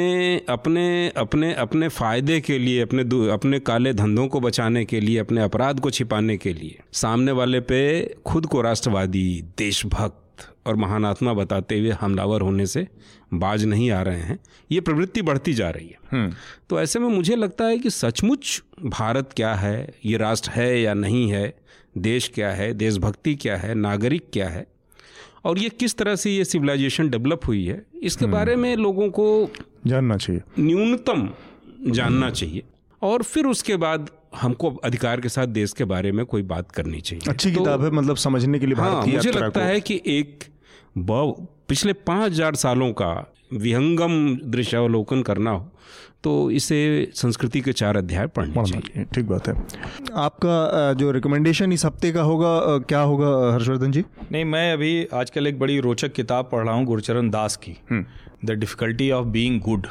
[0.50, 0.86] अपने
[1.18, 5.80] अपने अपने फ़ायदे के लिए अपने अपने काले धंधों को बचाने के लिए अपने अपराध
[5.80, 7.82] को छिपाने के लिए सामने वाले पे
[8.26, 9.24] खुद को राष्ट्रवादी
[9.58, 12.88] देशभक्त और महान आत्मा बताते हुए हमलावर होने से
[13.36, 14.38] बाज नहीं आ रहे हैं
[14.70, 16.34] ये प्रवृत्ति बढ़ती जा रही है हम्म।
[16.70, 20.94] तो ऐसे में मुझे लगता है कि सचमुच भारत क्या है ये राष्ट्र है या
[20.96, 21.54] नहीं है
[22.00, 24.66] देश क्या है देशभक्ति क्या है नागरिक क्या है?
[25.46, 29.10] और ये किस तरह से ये सिविलाइजेशन डेवलप हुई है इसके हम्म। बारे में लोगों
[29.10, 29.50] को
[29.88, 31.30] जानना चाहिए। न्यूनतम
[31.88, 32.64] जानना चाहिए।
[33.02, 37.02] और फिर उसके बाद हमको अधिकार के साथ देश के बारे में कोई बात करनी
[37.02, 40.44] चाहिए। अच्छी तो, किताब है मतलब समझने के लिए हाँ, मुझे लगता है कि एक
[40.96, 45.72] पिछले पाँच हज़ार सालों का विहंगम दृश्यावलोकन करना हो
[46.24, 46.80] तो इसे
[47.16, 49.54] संस्कृति के चार अध्याय पढ़ने चाहिए। ठीक बात है।
[50.18, 54.04] आपका जो रिकमेंडेशन इस हफ़्ते का होगा क्या होगा हर्षवर्धन जी?
[54.32, 57.78] नहीं मैं अभी आजकल एक बड़ी रोचक किताब पढ़ रहा हूँ गुरचरण दास की।
[58.46, 59.88] The difficulty of being good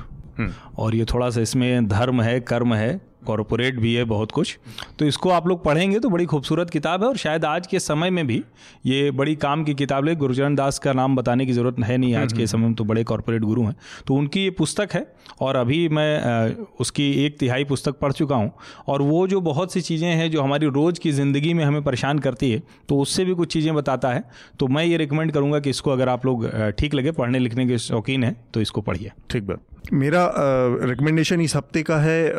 [0.78, 4.58] और ये थोड़ा सा इसमें धर्म है कर्म है कॉरपोरेट भी है बहुत कुछ।
[4.98, 8.10] तो इसको आप लोग पढ़ेंगे तो बड़ी खूबसूरत किताब है और शायद आज के समय
[8.10, 8.42] में भी
[8.86, 12.14] ये बड़ी काम की किताब है। गुरुचरण दास का नाम बताने की ज़रूरत है नहीं
[12.16, 13.74] आज के समय में तो बड़े कॉरपोरेट गुरु हैं।
[14.06, 15.06] तो उनकी ये पुस्तक है
[15.40, 18.50] और अभी मैं उसकी एक तिहाई पुस्तक पढ़ चुका हूँ
[18.88, 22.18] और वो जो बहुत सी चीज़ें हैं जो हमारी रोज़ की ज़िंदगी में हमें परेशान
[22.18, 24.24] करती है तो उससे भी कुछ चीज़ें बताता है।
[24.60, 26.48] तो मैं ये रिकमेंड करूँगा कि इसको अगर आप लोग
[26.78, 30.34] ठीक लगे पढ़ने लिखने के शौकीन हैं तो इसको पढ़िए। ठीक बात। मेरा
[30.82, 32.32] रिकमेंडेशन इस हफ़्ते का है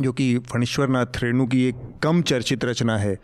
[0.00, 3.18] जो कि फणेश्वर नाथ रेणु की एक कम चर्चित रचना है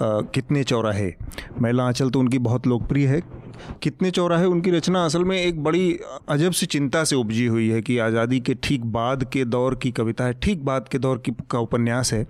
[0.00, 1.14] कितने चौराहे?
[1.62, 3.22] महिला आंचल तो उनकी बहुत लोकप्रिय है
[3.82, 5.98] कितने चौराहे उनकी रचना असल में एक बड़ी
[6.28, 9.90] अजब सी चिंता से उपजी हुई है कि आज़ादी के ठीक बाद के दौर की
[9.92, 12.26] कविता है, ठीक बाद के दौर की का उपन्यास है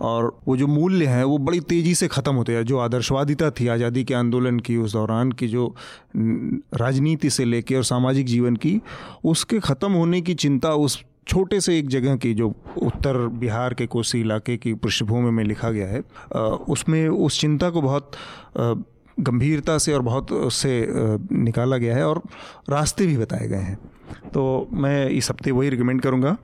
[0.00, 3.68] और वो जो मूल्य हैं, वो बड़ी तेज़ी से ख़त्म होते हैं। जो आदर्शवादिता थी
[3.68, 5.74] आज़ादी के आंदोलन की, उस दौरान की जो
[6.16, 8.80] राजनीति से लेके और सामाजिक जीवन की,
[9.24, 13.86] उसके ख़त्म होने की चिंता उस छोटे से एक जगह की, जो उत्तर बिहार के
[13.86, 16.00] कोसी इलाके की पृष्ठभूमि में लिखा गया है
[16.68, 18.10] उसमें उस चिंता को बहुत
[19.18, 20.86] गंभीरता से और बहुत से
[21.34, 22.22] निकाला गया है और
[22.70, 23.78] रास्ते भी बताए गए हैं।
[24.34, 26.36] तो मैं इस हफ़्ते वही रिकमेंड करूँगा।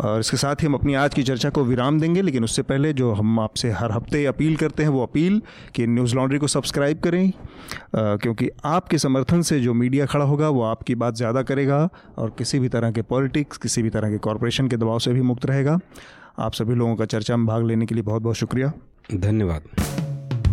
[0.00, 2.92] और इसके साथ ही हम अपनी आज की चर्चा को विराम देंगे लेकिन उससे पहले
[2.92, 5.40] जो हम आपसे हर हफ़्ते अपील करते हैं वो अपील
[5.74, 10.48] कि न्यूज़ लॉन्ड्री को सब्सक्राइब करें आ, क्योंकि आपके समर्थन से जो मीडिया खड़ा होगा
[10.48, 14.18] वो आपकी बात ज़्यादा करेगा और किसी भी तरह के पॉलिटिक्स किसी भी तरह के
[14.18, 15.78] कॉरपोरेशन के दबाव से भी मुक्त रहेगा।
[16.38, 18.72] आप सभी लोगों का चर्चा में भाग लेने के लिए बहुत बहुत शुक्रिया।
[19.14, 20.08] धन्यवाद।